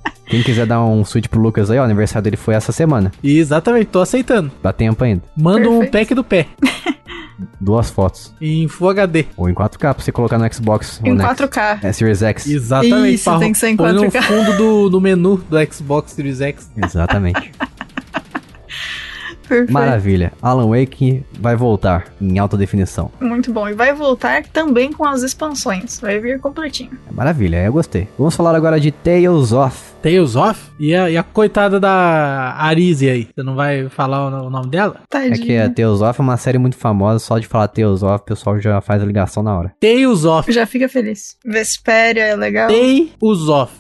[0.33, 3.13] Quem quiser dar um Switch pro Lucas aí, ó, o aniversário dele foi essa semana.
[3.23, 4.51] Exatamente, tô aceitando.
[4.63, 5.21] Dá tempo ainda.
[5.37, 5.93] Manda um Perfeito.
[5.93, 6.47] pack do pé.
[7.61, 8.33] Duas fotos.
[8.41, 9.27] Em Full HD.
[9.37, 11.39] Ou em 4K pra você colocar no Xbox Em One X.
[11.39, 11.79] 4K.
[11.83, 12.47] É, Series X.
[12.47, 13.15] Exatamente.
[13.15, 14.23] Isso, tem que ser em põe no 4K.
[14.23, 16.71] fundo do, do menu do Xbox Series X.
[16.83, 17.53] Exatamente.
[19.53, 19.73] Perfeito.
[19.73, 20.33] Maravilha.
[20.41, 23.11] Alan Wake vai voltar em alta definição.
[23.21, 23.69] Muito bom.
[23.69, 26.01] E vai voltar também com as expansões.
[26.01, 26.91] Vai vir completinho.
[27.11, 28.09] É Maravilha, eu gostei.
[28.19, 29.77] Vamos falar agora de Tales of.
[30.03, 30.59] Tales of?
[30.81, 33.29] E a, e a coitada da Arise aí?
[33.35, 34.97] Você não vai falar o, o nome dela?
[35.03, 35.47] É Tadinho.
[35.47, 38.19] que a Tales of é uma série muito famosa, só de falar Tales of, o
[38.21, 39.73] pessoal já faz a ligação na hora.
[39.79, 40.51] Tales of.
[40.51, 41.37] Já fica feliz.
[41.45, 42.69] Vespéria é legal.
[42.69, 43.73] Tales of.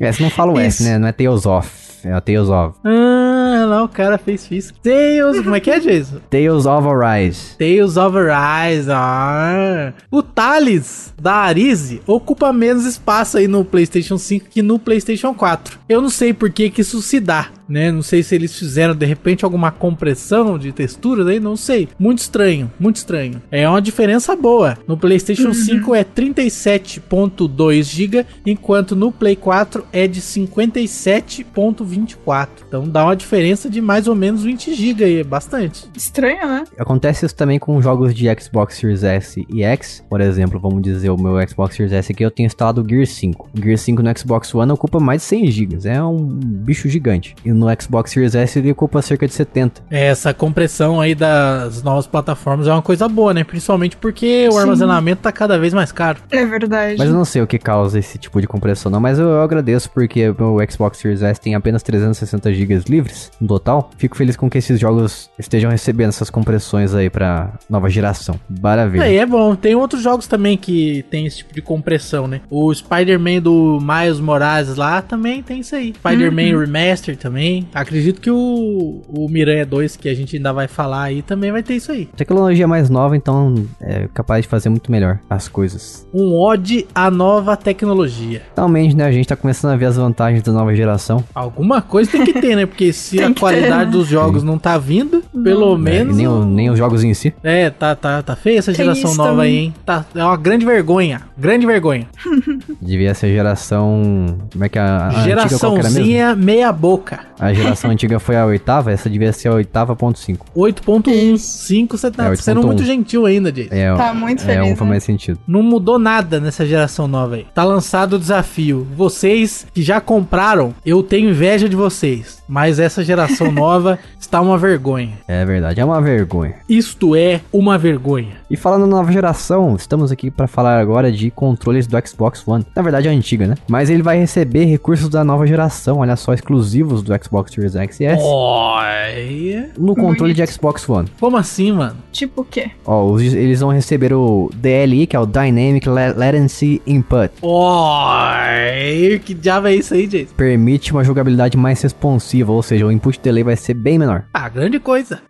[0.00, 0.96] É, você não fala o S, né?
[0.98, 1.68] Não é Tales of,
[2.04, 2.78] é a Tales of.
[2.84, 3.27] Ah,
[3.68, 4.78] lá o cara fez física.
[4.82, 6.18] Tales, como é que é, Jason?
[6.30, 7.56] Tales of Arise.
[7.58, 8.90] Tales of Arise.
[8.90, 9.92] Ah.
[10.10, 15.78] O Thales da Arise ocupa menos espaço aí no PlayStation 5 que no PlayStation 4.
[15.88, 17.92] Eu não sei por que, que isso se dá, né?
[17.92, 21.88] Não sei se eles fizeram de repente alguma compressão de texturas aí, não sei.
[21.98, 23.42] Muito estranho, muito estranho.
[23.50, 24.78] É uma diferença boa.
[24.86, 32.48] No PlayStation 5 é 37.2 GB, enquanto no Play 4 é de 57.24.
[32.66, 35.88] Então dá uma diferença de mais ou menos 20 GB aí, é bastante.
[35.96, 36.64] Estranho, né?
[36.78, 40.04] Acontece isso também com jogos de Xbox Series S e X.
[40.08, 43.06] Por exemplo, vamos dizer, o meu Xbox Series S aqui, eu tenho instalado o Gear
[43.06, 43.50] 5.
[43.56, 45.88] O Gear 5 no Xbox One ocupa mais de 100 GB.
[45.88, 47.34] É um bicho gigante.
[47.44, 49.82] E no Xbox Series S ele ocupa cerca de 70.
[49.90, 53.44] Essa compressão aí das novas plataformas é uma coisa boa, né?
[53.44, 54.58] Principalmente porque o Sim.
[54.60, 56.18] armazenamento tá cada vez mais caro.
[56.30, 56.96] É verdade.
[56.98, 59.42] Mas eu não sei o que causa esse tipo de compressão não, mas eu, eu
[59.42, 63.90] agradeço porque o meu Xbox Series S tem apenas 360 GB livres no total.
[63.96, 68.38] Fico feliz com que esses jogos estejam recebendo essas compressões aí pra nova geração.
[68.60, 69.04] Maravilha.
[69.04, 69.54] É, e é bom.
[69.54, 72.40] Tem outros jogos também que tem esse tipo de compressão, né?
[72.50, 75.94] O Spider-Man do Miles Morales lá também tem isso aí.
[75.94, 77.47] Spider-Man Remaster também.
[77.74, 81.62] Acredito que o, o Miranha 2, que a gente ainda vai falar aí, também vai
[81.62, 82.06] ter isso aí.
[82.16, 86.06] Tecnologia mais nova, então é capaz de fazer muito melhor as coisas.
[86.12, 88.42] Um ode à nova tecnologia.
[88.54, 91.24] Finalmente, né, a gente tá começando a ver as vantagens da nova geração.
[91.34, 92.66] Alguma coisa tem que ter, né?
[92.66, 93.98] Porque se Tem a qualidade ter.
[93.98, 96.14] dos jogos não tá vindo, pelo É, menos.
[96.14, 97.32] e nem, o- nem os jogos em si.
[97.42, 99.46] É, tá, tá, tá feia essa Tem geração isso nova também.
[99.50, 99.74] aí, hein?
[99.84, 101.22] Tá, é uma grande vergonha.
[101.36, 102.06] Grande vergonha.
[102.80, 104.38] Devia ser geração.
[104.52, 105.10] Como é que é a, a?
[105.24, 107.20] Geraçãozinha meia boca.
[107.38, 110.46] A geração antiga foi a oitava, essa devia ser a oitava ponto cinco.
[110.56, 111.36] 8.1.
[111.38, 112.66] 5, você tá É, sendo 8.1.
[112.66, 113.74] muito gentil ainda, Jason.
[113.74, 114.86] É, Tá muito é feliz, um faz né?
[114.88, 115.38] mais sentido.
[115.46, 117.46] Não mudou nada nessa geração nova aí.
[117.54, 118.86] Tá lançado o desafio.
[118.96, 122.38] Vocês que já compraram, eu tenho inveja de vocês.
[122.48, 125.12] Mas essa geração nova está uma vergonha.
[125.28, 126.54] É verdade, é uma vergonha.
[126.68, 128.38] Isto é uma vergonha.
[128.50, 132.64] E falando na nova geração, estamos aqui para falar agora de controles do Xbox One.
[132.74, 133.54] Na verdade é a antiga, né?
[133.68, 138.00] Mas ele vai receber recursos da nova geração, olha só, exclusivos do Xbox Series X
[138.00, 138.22] e S.
[138.24, 139.70] Olha.
[139.78, 141.08] No controle de Xbox One.
[141.20, 141.96] Como assim, mano?
[142.12, 142.70] Tipo o quê?
[142.86, 147.30] Ó, os- eles vão receber o DLI, que é o Dynamic La- Latency Input.
[147.42, 149.18] Olha.
[149.24, 150.34] Que diabo é isso aí, Jason?
[150.36, 154.24] Permite uma jogabilidade mais responsiva, ou seja, o input delay vai ser bem menor.
[154.32, 155.20] Ah, grande coisa.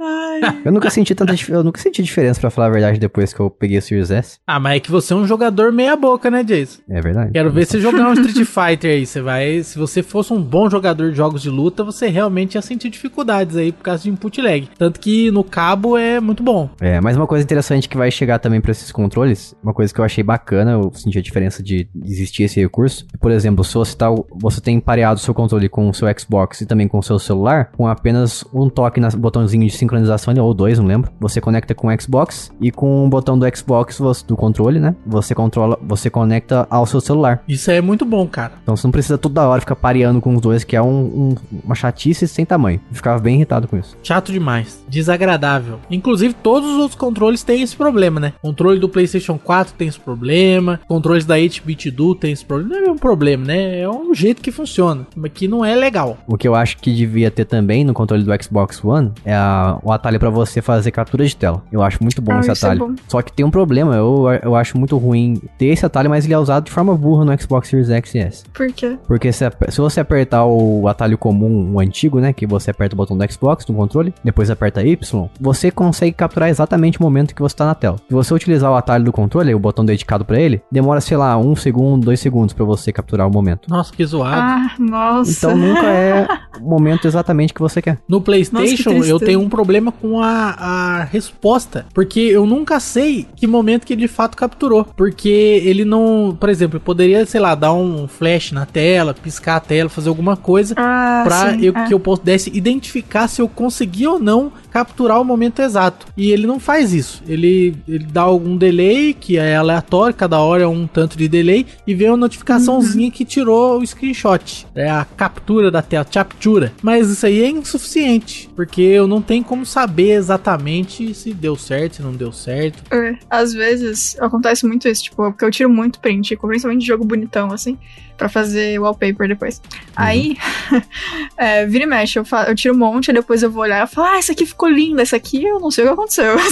[0.00, 3.32] Ai, Eu nunca senti tanta dif- eu nunca senti diferença pra falar a verdade depois
[3.32, 4.38] que eu peguei o Series S.
[4.46, 6.80] Ah, mas é que você é um jogador meia boca, né, Jason?
[6.88, 7.32] É verdade.
[7.32, 9.06] Quero ver você jogar um Street Fighter aí.
[9.06, 9.62] Você vai.
[9.62, 13.56] Se você fosse um bom jogador de jogos de luta, você realmente ia sentir dificuldades
[13.56, 14.68] aí por causa de input lag.
[14.78, 16.68] Tanto que no cabo é muito bom.
[16.80, 20.00] É, mas uma coisa interessante que vai chegar também pra esses controles, uma coisa que
[20.00, 23.06] eu achei bacana, eu senti a diferença de existir esse recurso.
[23.20, 26.60] Por exemplo, se você, tá, você tem pareado o seu controle com o seu Xbox
[26.60, 30.52] e também com o seu celular, com apenas um toque no botãozinho de sincronização, ou
[30.52, 34.36] dois, não lembro, você conecta com o Xbox e com o botão do Xbox do
[34.36, 34.94] controle, né?
[35.06, 36.25] Você controla, você conecta
[36.70, 37.42] ao seu celular.
[37.48, 38.52] Isso aí é muito bom, cara.
[38.62, 41.34] Então você não precisa toda hora ficar pareando com os dois, que é um- um-
[41.64, 42.80] uma chatice sem tamanho.
[42.90, 43.96] Eu ficava bem irritado com isso.
[44.02, 44.84] Chato demais.
[44.88, 45.78] Desagradável.
[45.90, 48.32] Inclusive, todos os outros controles têm esse problema, né?
[48.42, 50.80] Controle do PlayStation 4 tem esse problema.
[50.88, 52.80] Controles da 8-bit do tem esse problema.
[52.80, 53.80] Não é um problema, né?
[53.80, 55.06] É um jeito que funciona.
[55.14, 56.16] Mas que não é legal.
[56.26, 59.78] O que eu acho que devia ter também no controle do Xbox One é a-
[59.82, 61.62] o atalho pra você fazer captura de tela.
[61.70, 62.78] Eu acho muito bom Ah, esse é atalho.
[62.88, 62.94] bom.
[63.08, 66.34] Só que tem um problema, eu, eu acho muito ruim ter esse atalho, mas ele
[66.34, 68.44] é usado de forma burra no Xbox Series X e S.
[68.52, 68.96] por quê?
[69.06, 72.32] Porque se, se você apertar o atalho comum, o antigo, né?
[72.32, 76.48] Que você aperta o botão do Xbox no controle, depois aperta Y, você consegue capturar
[76.48, 77.96] exatamente o momento que você tá na tela.
[78.08, 81.36] Se você utilizar o atalho do controle, o botão dedicado pra ele, demora, sei lá,
[81.36, 83.68] um segundo, dois segundos pra você capturar o momento.
[83.68, 84.36] Nossa, que zoado.
[84.36, 85.30] Ah, nossa.
[85.30, 86.26] Então nunca é
[86.60, 87.98] o momento exatamente que você quer.
[88.08, 91.86] No PlayStation, Nossa, que eu tenho um problema com a, a resposta.
[91.92, 94.84] Porque eu nunca sei que momento que ele de fato capturou.
[94.96, 95.28] Porque
[95.64, 96.05] ele não.
[96.38, 100.08] Por exemplo, eu poderia, sei lá, dar um flash na tela, piscar a tela, fazer
[100.08, 100.74] alguma coisa.
[100.76, 101.86] Ah, Pra sim, eu, é.
[101.86, 106.06] que eu pudesse identificar se eu consegui ou não capturar o momento exato.
[106.16, 107.22] E ele não faz isso.
[107.26, 111.66] Ele, ele dá algum delay, que é aleatório, cada hora é um tanto de delay,
[111.86, 114.66] e vem uma notificaçãozinha que tirou o screenshot.
[114.74, 116.72] É a captura da tela, captura.
[116.82, 121.96] Mas isso aí é insuficiente, porque eu não tenho como saber exatamente se deu certo,
[121.96, 122.82] se não deu certo.
[122.92, 127.04] É, Às vezes acontece muito isso, tipo, porque eu tiro muito print, principalmente de jogo
[127.04, 127.78] bonitão, assim,
[128.16, 129.60] pra fazer wallpaper depois.
[129.94, 130.36] Aí,
[131.36, 133.90] é, vira e mexe, eu, eu tiro um monte, aí depois eu vou olhar e
[133.90, 136.36] falo, ah, essa aqui ficou linda, essa aqui eu não sei o que aconteceu.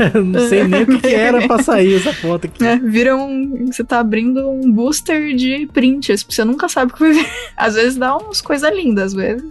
[0.00, 2.64] Aqui- não sei nem o que, que era pra sair essa foto aqui.
[2.64, 3.66] É, vira um.
[3.66, 7.26] Você tá abrindo um booster de prints, você nunca sabe o que vai vir.
[7.56, 9.44] Às vezes dá umas coisas lindas, às vezes.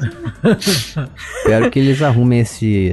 [1.40, 2.92] Espero que eles arrumem esse,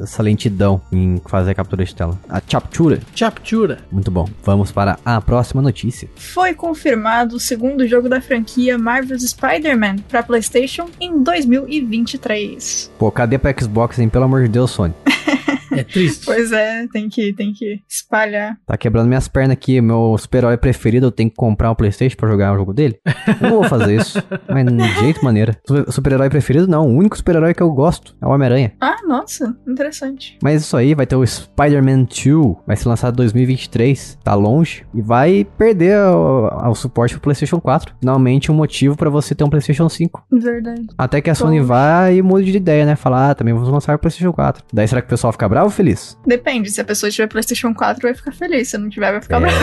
[0.00, 2.18] essa lentidão em fazer a captura de tela.
[2.28, 3.00] A captura.
[3.18, 3.78] Captura.
[3.90, 4.28] Muito bom.
[4.42, 6.08] Vamos para a próxima notícia.
[6.16, 12.90] Foi confirmado o segundo jogo da franquia Marvel's Spider-Man pra PlayStation em 2023.
[12.98, 14.08] Pô, cadê pra Xbox, hein?
[14.08, 14.94] Pelo amor de Deus, Sony.
[15.72, 16.24] É triste.
[16.26, 18.56] Pois é, tem que, tem que espalhar.
[18.66, 19.80] Tá quebrando minhas pernas aqui.
[19.80, 22.98] Meu super-herói preferido, eu tenho que comprar um Playstation pra jogar o jogo dele?
[23.40, 24.22] Eu não vou fazer isso.
[24.48, 25.56] Mas de jeito maneira.
[25.66, 26.86] Su- Super-herói preferido, não.
[26.86, 28.72] O único super-herói que eu gosto é o Homem-Aranha.
[28.80, 30.38] Ah, nossa, interessante.
[30.42, 32.56] Mas isso aí, vai ter o Spider-Man 2.
[32.66, 34.18] Vai ser lançado em 2023.
[34.22, 34.84] Tá longe.
[34.94, 37.94] E vai perder o, o suporte pro PlayStation 4.
[38.00, 40.24] Finalmente, um motivo pra você ter um PlayStation 5.
[40.30, 40.82] Verdade.
[40.96, 42.96] Até que a Sony vai e mude de ideia, né?
[42.96, 44.64] Falar, ah, também vamos lançar o PlayStation 4.
[44.72, 46.18] Daí será que o pessoal fica bravo ou feliz?
[46.26, 48.68] Depende, se a pessoa tiver PlayStation 4, vai ficar feliz.
[48.68, 49.56] Se não tiver, vai ficar bravo.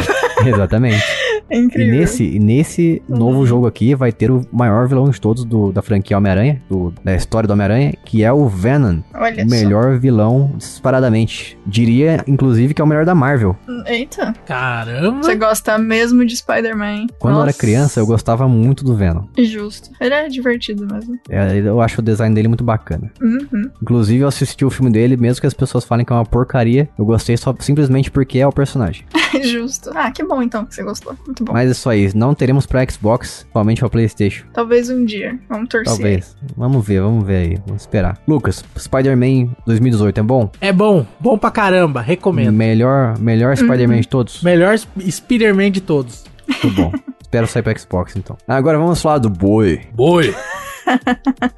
[0.45, 1.03] É, exatamente.
[1.51, 1.99] É incrível.
[1.99, 3.17] nesse, e nesse Uhum.
[3.17, 6.61] novo jogo aqui vai ter o maior vilão de todos do- da franquia Homem-Aranha,
[7.03, 8.99] da história do Homem-Aranha, que é o Venom.
[9.15, 11.57] Olha o melhor vilão disparadamente.
[11.65, 13.55] Diria, inclusive, que é o melhor da Marvel.
[13.87, 15.23] Eita, Caramba.
[15.23, 17.07] você gosta mesmo de Spider-Man.
[17.17, 19.23] Quando eu era Nossa, criança, eu gostava muito do Venom.
[19.37, 19.89] Justo.
[19.99, 21.17] Ele é divertido mesmo.
[21.29, 23.11] É, Eu acho o design dele muito bacana.
[23.21, 23.71] Uhum.
[23.81, 26.87] Inclusive, eu assisti o filme dele, mesmo que as pessoas falem que é uma porcaria.
[26.97, 29.03] Eu gostei só simplesmente porque é o personagem.
[29.43, 29.91] Justo.
[29.95, 31.15] Ah, que bom então que você gostou.
[31.25, 31.51] Muito bom.
[31.53, 34.45] Mas isso aí, não teremos pra Xbox, somente pra PlayStation.
[34.53, 35.37] Talvez um dia.
[35.49, 35.93] Vamos torcer.
[35.93, 36.37] Talvez.
[36.55, 37.57] Vamos ver, vamos ver aí.
[37.65, 38.17] Vamos esperar.
[38.27, 40.49] Lucas, Spider-Man 2018 é bom?
[40.61, 41.05] É bom.
[41.19, 42.01] Bom pra caramba.
[42.01, 42.53] Recomendo.
[42.53, 44.41] Melhor, melhor Spider-Man de todos?
[44.43, 46.23] Melhor Sp- Spider-Man de todos.
[46.47, 46.91] Muito bom.
[47.21, 48.35] Espero sair pra Xbox então.
[48.47, 49.81] Agora vamos falar do boi.
[49.93, 50.33] Boi.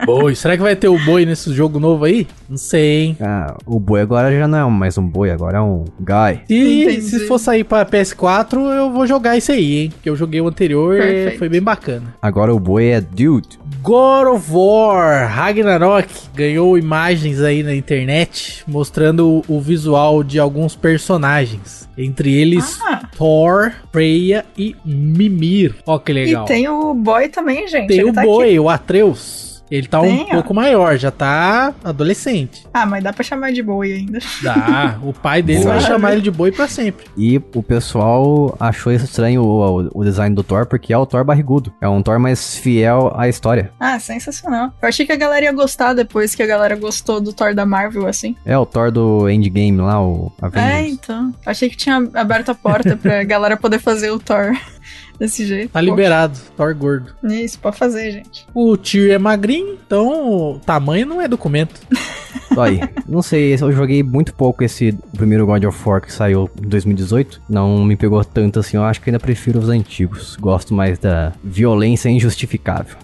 [0.06, 0.36] boi.
[0.36, 2.28] Será que vai ter o boi nesse jogo novo aí?
[2.50, 3.18] Não sei, hein?
[3.22, 6.42] Ah, o boi agora já não é mais um boi, agora é um guy.
[6.50, 7.02] Entendi.
[7.02, 9.94] se for sair pra PS4, eu vou jogar esse aí, hein?
[10.02, 12.14] Que eu joguei o anterior e foi bem bacana.
[12.22, 13.60] Agora o boi é dude.
[13.82, 21.90] God of War Ragnarok ganhou imagens aí na internet mostrando o visual de alguns personagens.
[22.04, 23.08] Entre eles Ah.
[23.16, 25.76] Thor, Freya e Mimir.
[25.86, 26.46] Ó que legal.
[26.46, 27.88] E tem o boy também, gente.
[27.88, 29.51] Tem Ele o tá boi, o Atreus.
[29.72, 30.26] Ele tá Tem, um ó.
[30.34, 32.68] pouco maior, já tá adolescente.
[32.74, 34.20] Ah, mas dá pra chamar de boi ainda.
[34.44, 35.88] Dá, o pai dele vai Boa.
[35.88, 37.06] chamar ele de boi pra sempre.
[37.18, 41.72] E o pessoal achou estranho o, o- design do Thor, porque é o Thor barrigudo.
[41.80, 43.72] É um Thor mais fiel à história.
[43.80, 44.74] Ah, sensacional.
[44.82, 47.66] Eu achei que a galera ia gostar depois que a galera gostou do Thor da
[47.66, 48.36] Marvel, assim.
[48.46, 50.92] É o Thor do Endgame lá, o É, Avengers.
[50.94, 51.34] então.
[51.46, 54.52] Achei que tinha aberto a porta pra galera poder fazer o Thor
[55.22, 55.72] desse jeito.
[55.72, 57.14] Tá liberado, Thor gordo.
[57.22, 58.48] Poxa, Isso, pode fazer, gente.
[58.56, 61.80] O Tyr é magrinho, então o tamanho não é documento.
[62.52, 62.80] Só aí.
[63.08, 67.40] Não sei, eu joguei muito pouco esse primeiro God of War que saiu em 2018.
[67.48, 70.36] Não me pegou tanto assim, eu acho que ainda prefiro os antigos.
[70.38, 72.98] Gosto mais da violência injustificável.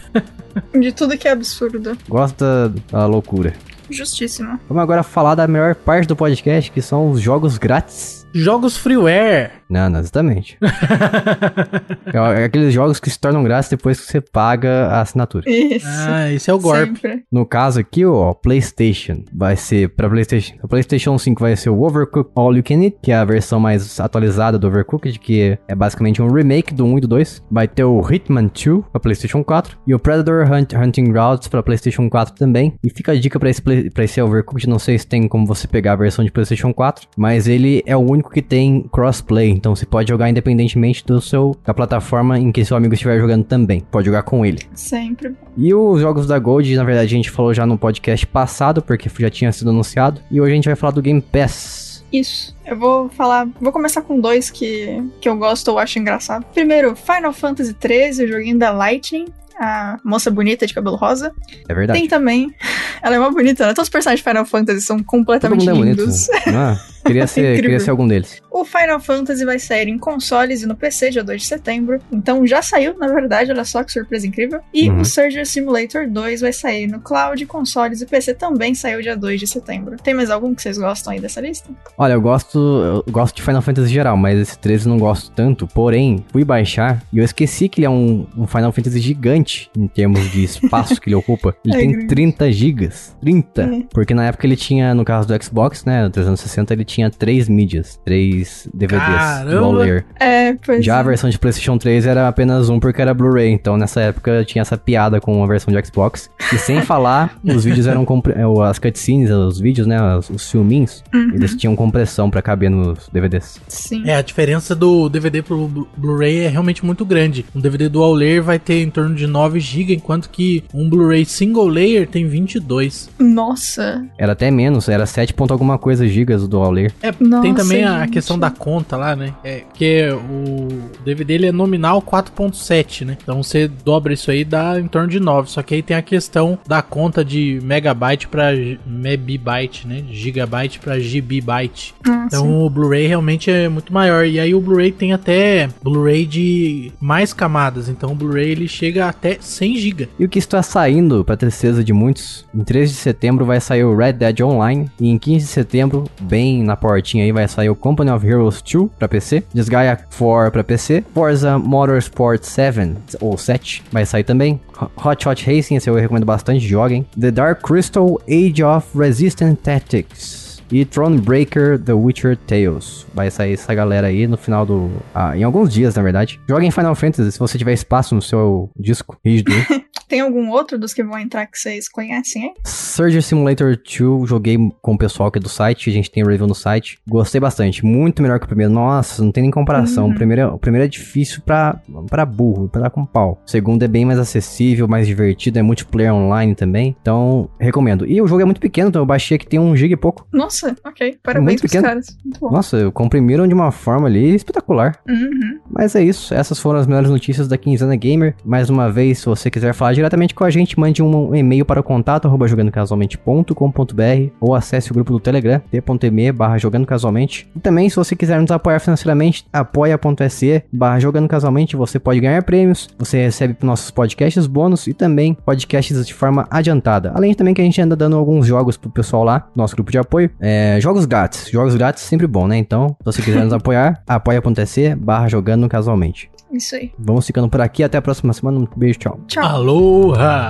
[0.72, 1.96] De tudo que é absurdo.
[2.08, 3.52] Gosto da, da loucura.
[3.90, 4.58] Justíssimo.
[4.68, 8.21] Vamos agora falar da melhor parte do podcast, que são os jogos grátis.
[8.34, 9.50] Jogos freeware.
[9.68, 10.58] Não, não, exatamente.
[12.12, 15.48] é aqueles jogos que se tornam grátis depois que você paga a assinatura.
[15.48, 15.86] Isso.
[15.88, 16.96] Ah, esse é o Gorp.
[16.96, 17.24] Sempre.
[17.30, 20.54] No caso aqui, ó, PlayStation vai ser para PlayStation.
[20.62, 23.58] O PlayStation 5 vai ser o Overcooked All You Can Eat, que é a versão
[23.60, 27.42] mais atualizada do Overcooked, que é basicamente um remake do 1 e do 2.
[27.50, 31.62] Vai ter o Hitman 2 para PlayStation 4 e o Predator Hunt- Hunting Grounds para
[31.62, 32.74] PlayStation 4 também.
[32.84, 35.66] E fica a dica para esse pra esse Overcooked, não sei se tem como você
[35.66, 39.74] pegar a versão de PlayStation 4, mas ele é o único que tem crossplay, então
[39.74, 43.80] você pode jogar independentemente do seu da plataforma em que seu amigo estiver jogando também.
[43.90, 44.60] Pode jogar com ele.
[44.74, 45.34] Sempre.
[45.56, 49.10] E os jogos da Gold, na verdade, a gente falou já no podcast passado, porque
[49.18, 50.20] já tinha sido anunciado.
[50.30, 52.04] E hoje a gente vai falar do Game Pass.
[52.12, 52.54] Isso.
[52.66, 53.48] Eu vou falar.
[53.60, 56.44] Vou começar com dois que, que eu gosto ou acho engraçado.
[56.52, 59.26] Primeiro, Final Fantasy XIII, o joguinho da Lightning.
[59.58, 61.32] A moça bonita de cabelo rosa.
[61.68, 61.98] É verdade.
[62.00, 62.52] Tem também.
[63.02, 63.74] Ela é uma bonita, né?
[63.74, 66.00] Todos os personagens de Final Fantasy são Todo completamente mundo é bonito.
[66.00, 66.28] lindos.
[66.48, 68.40] Ah, queria, ser, queria ser algum deles.
[68.50, 71.98] O Final Fantasy vai sair em consoles e no PC dia 2 de setembro.
[72.12, 74.60] Então já saiu, na verdade, olha só que surpresa incrível.
[74.72, 75.00] E Uhum.
[75.00, 79.40] o Surgeon Simulator 2 vai sair no cloud, consoles e PC também saiu dia 2
[79.40, 79.96] de setembro.
[80.02, 81.68] Tem mais algum que vocês gostam aí dessa lista?
[81.96, 82.58] Olha, eu gosto,
[83.06, 85.66] eu gosto de Final Fantasy geral, mas esse 13 eu não gosto tanto.
[85.66, 89.86] Porém, fui baixar e eu esqueci que ele é um, um Final Fantasy gigante em
[89.86, 91.54] termos de espaço que ele ocupa.
[91.64, 92.06] Ele É tem grande.
[92.08, 93.16] 30 gigas.
[93.20, 93.62] 30.
[93.62, 93.82] É.
[93.92, 97.48] Porque na época ele tinha, no caso do Xbox, né, no 360, ele tinha 3
[97.48, 99.50] mídias, 3 DVDs Caramba!
[99.50, 100.04] dual layer.
[100.20, 101.04] É, pois Já a é.
[101.04, 104.76] versão de PlayStation 3 era apenas um porque era Blu-ray, então nessa época tinha essa
[104.76, 106.30] piada com a versão de Xbox.
[106.52, 108.34] E sem falar, os vídeos eram compre-
[108.68, 111.32] as cutscenes, os vídeos, né, os, os filminhos, Uhum.
[111.34, 113.60] eles tinham compressão pra caber nos DVDs.
[113.68, 114.02] Sim.
[114.08, 117.44] É, a diferença do DVD pro Blu- Blu-ray é realmente muito grande.
[117.54, 121.24] Um DVD dual layer vai ter em torno de 9 GB, enquanto que um Blu-ray
[121.24, 123.10] single layer tem 22.
[123.18, 124.04] Nossa.
[124.18, 126.81] Era até menos, era 7 ponto alguma coisa gigas o dual layer.
[127.02, 128.10] É, Nossa, tem também a gente.
[128.12, 129.34] questão da conta lá, né?
[129.44, 130.68] É, que o
[131.04, 133.16] DVD ele é nominal 4.7, né?
[133.22, 135.50] Então você dobra isso aí dá em torno de 9.
[135.50, 140.02] Só que aí tem a questão da conta de megabyte pra gi- mebibyte, né?
[140.10, 141.94] Gigabyte pra gibibyte.
[142.08, 142.52] Ah, Então sim.
[142.64, 144.26] o Blu-ray realmente é muito maior.
[144.26, 147.88] E aí o Blu-ray tem até Blu-ray de mais camadas.
[147.88, 150.08] Então o Blu-ray ele chega até 100 GB.
[150.18, 153.84] E o que está saindo, pra tristeza de muitos, em 3 de setembro vai sair
[153.84, 154.90] o Red Dead Online.
[155.00, 158.62] E em 15 de setembro, bem na portinha aí, vai sair o Company of Heroes
[158.62, 159.42] 2 pra PC.
[159.52, 161.04] Disgaea 4 pra PC.
[161.14, 164.60] Forza Motorsport 7 ou 7 vai sair também.
[164.80, 167.06] Ho- Hot Hot Racing, esse eu recomendo bastante, joguem.
[167.18, 170.42] The Dark Crystal Age of Resistance Tactics.
[170.70, 173.04] E Thronebreaker The Witcher Tales.
[173.12, 174.90] Vai sair essa galera aí no final do.
[175.14, 176.40] Ah, em alguns dias, na verdade.
[176.48, 179.52] Joguem Final Fantasy se você tiver espaço no seu disco rígido.
[180.12, 182.50] Tem algum outro dos que vão entrar que vocês conhecem aí?
[182.66, 186.54] Surgery Simulator 2, joguei com o pessoal aqui do site, a gente tem review no
[186.54, 186.98] site.
[187.08, 188.70] Gostei bastante, muito melhor que o primeiro.
[188.70, 190.10] Nossa, não tem nem comparação.
[190.10, 193.40] O, primeiro, é- o primeiro é difícil pra, pra burro, pra dar com pau.
[193.46, 196.94] O segundo é bem mais acessível, mais divertido, é multiplayer online também.
[197.00, 198.06] Então, recomendo.
[198.06, 200.26] E o jogo é muito pequeno, então eu baixei aqui, tem um giga e pouco.
[200.30, 201.18] Nossa, ok.
[201.22, 201.84] Parabéns Muito pequeno.
[201.84, 202.14] caras.
[202.22, 202.50] Muito bom.
[202.50, 204.98] Nossa, comprimiram de uma forma ali espetacular.
[205.08, 205.58] Uhum.
[205.70, 208.34] Mas é isso, essas foram as melhores notícias da Quinzana Gamer.
[208.44, 211.80] Mais uma vez, se você quiser falar diretamente com a gente, mande um e-mail para
[211.80, 217.48] o contato arroba jogandocasualmente.com.br ou acesse o grupo do Telegram, t.me barra jogando casualmente.
[217.54, 222.42] E também, se você quiser nos apoiar financeiramente, apoia.se barra jogando casualmente, você pode ganhar
[222.42, 227.12] prêmios, você recebe nossos podcasts bônus e também podcasts de forma adiantada.
[227.14, 229.98] Além também que a gente anda dando alguns jogos pro pessoal lá, nosso grupo de
[229.98, 230.30] apoio.
[230.40, 232.56] É, jogos grátis, jogos grátis sempre bom, né?
[232.56, 236.30] Então, se você quiser nos apoiar, apoia.se barra jogando casualmente.
[236.52, 236.92] Isso aí.
[236.98, 237.82] Vamos ficando por aqui.
[237.82, 238.58] Até a próxima semana.
[238.58, 239.18] Um beijo, tchau.
[239.26, 239.44] Tchau.
[239.44, 240.48] Aloha!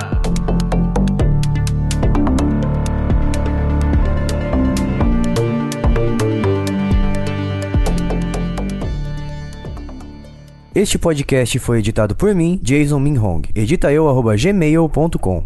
[10.74, 13.42] Este podcast foi editado por mim, Jason Minhong.
[13.54, 15.44] Edita eu, arroba gmail.com.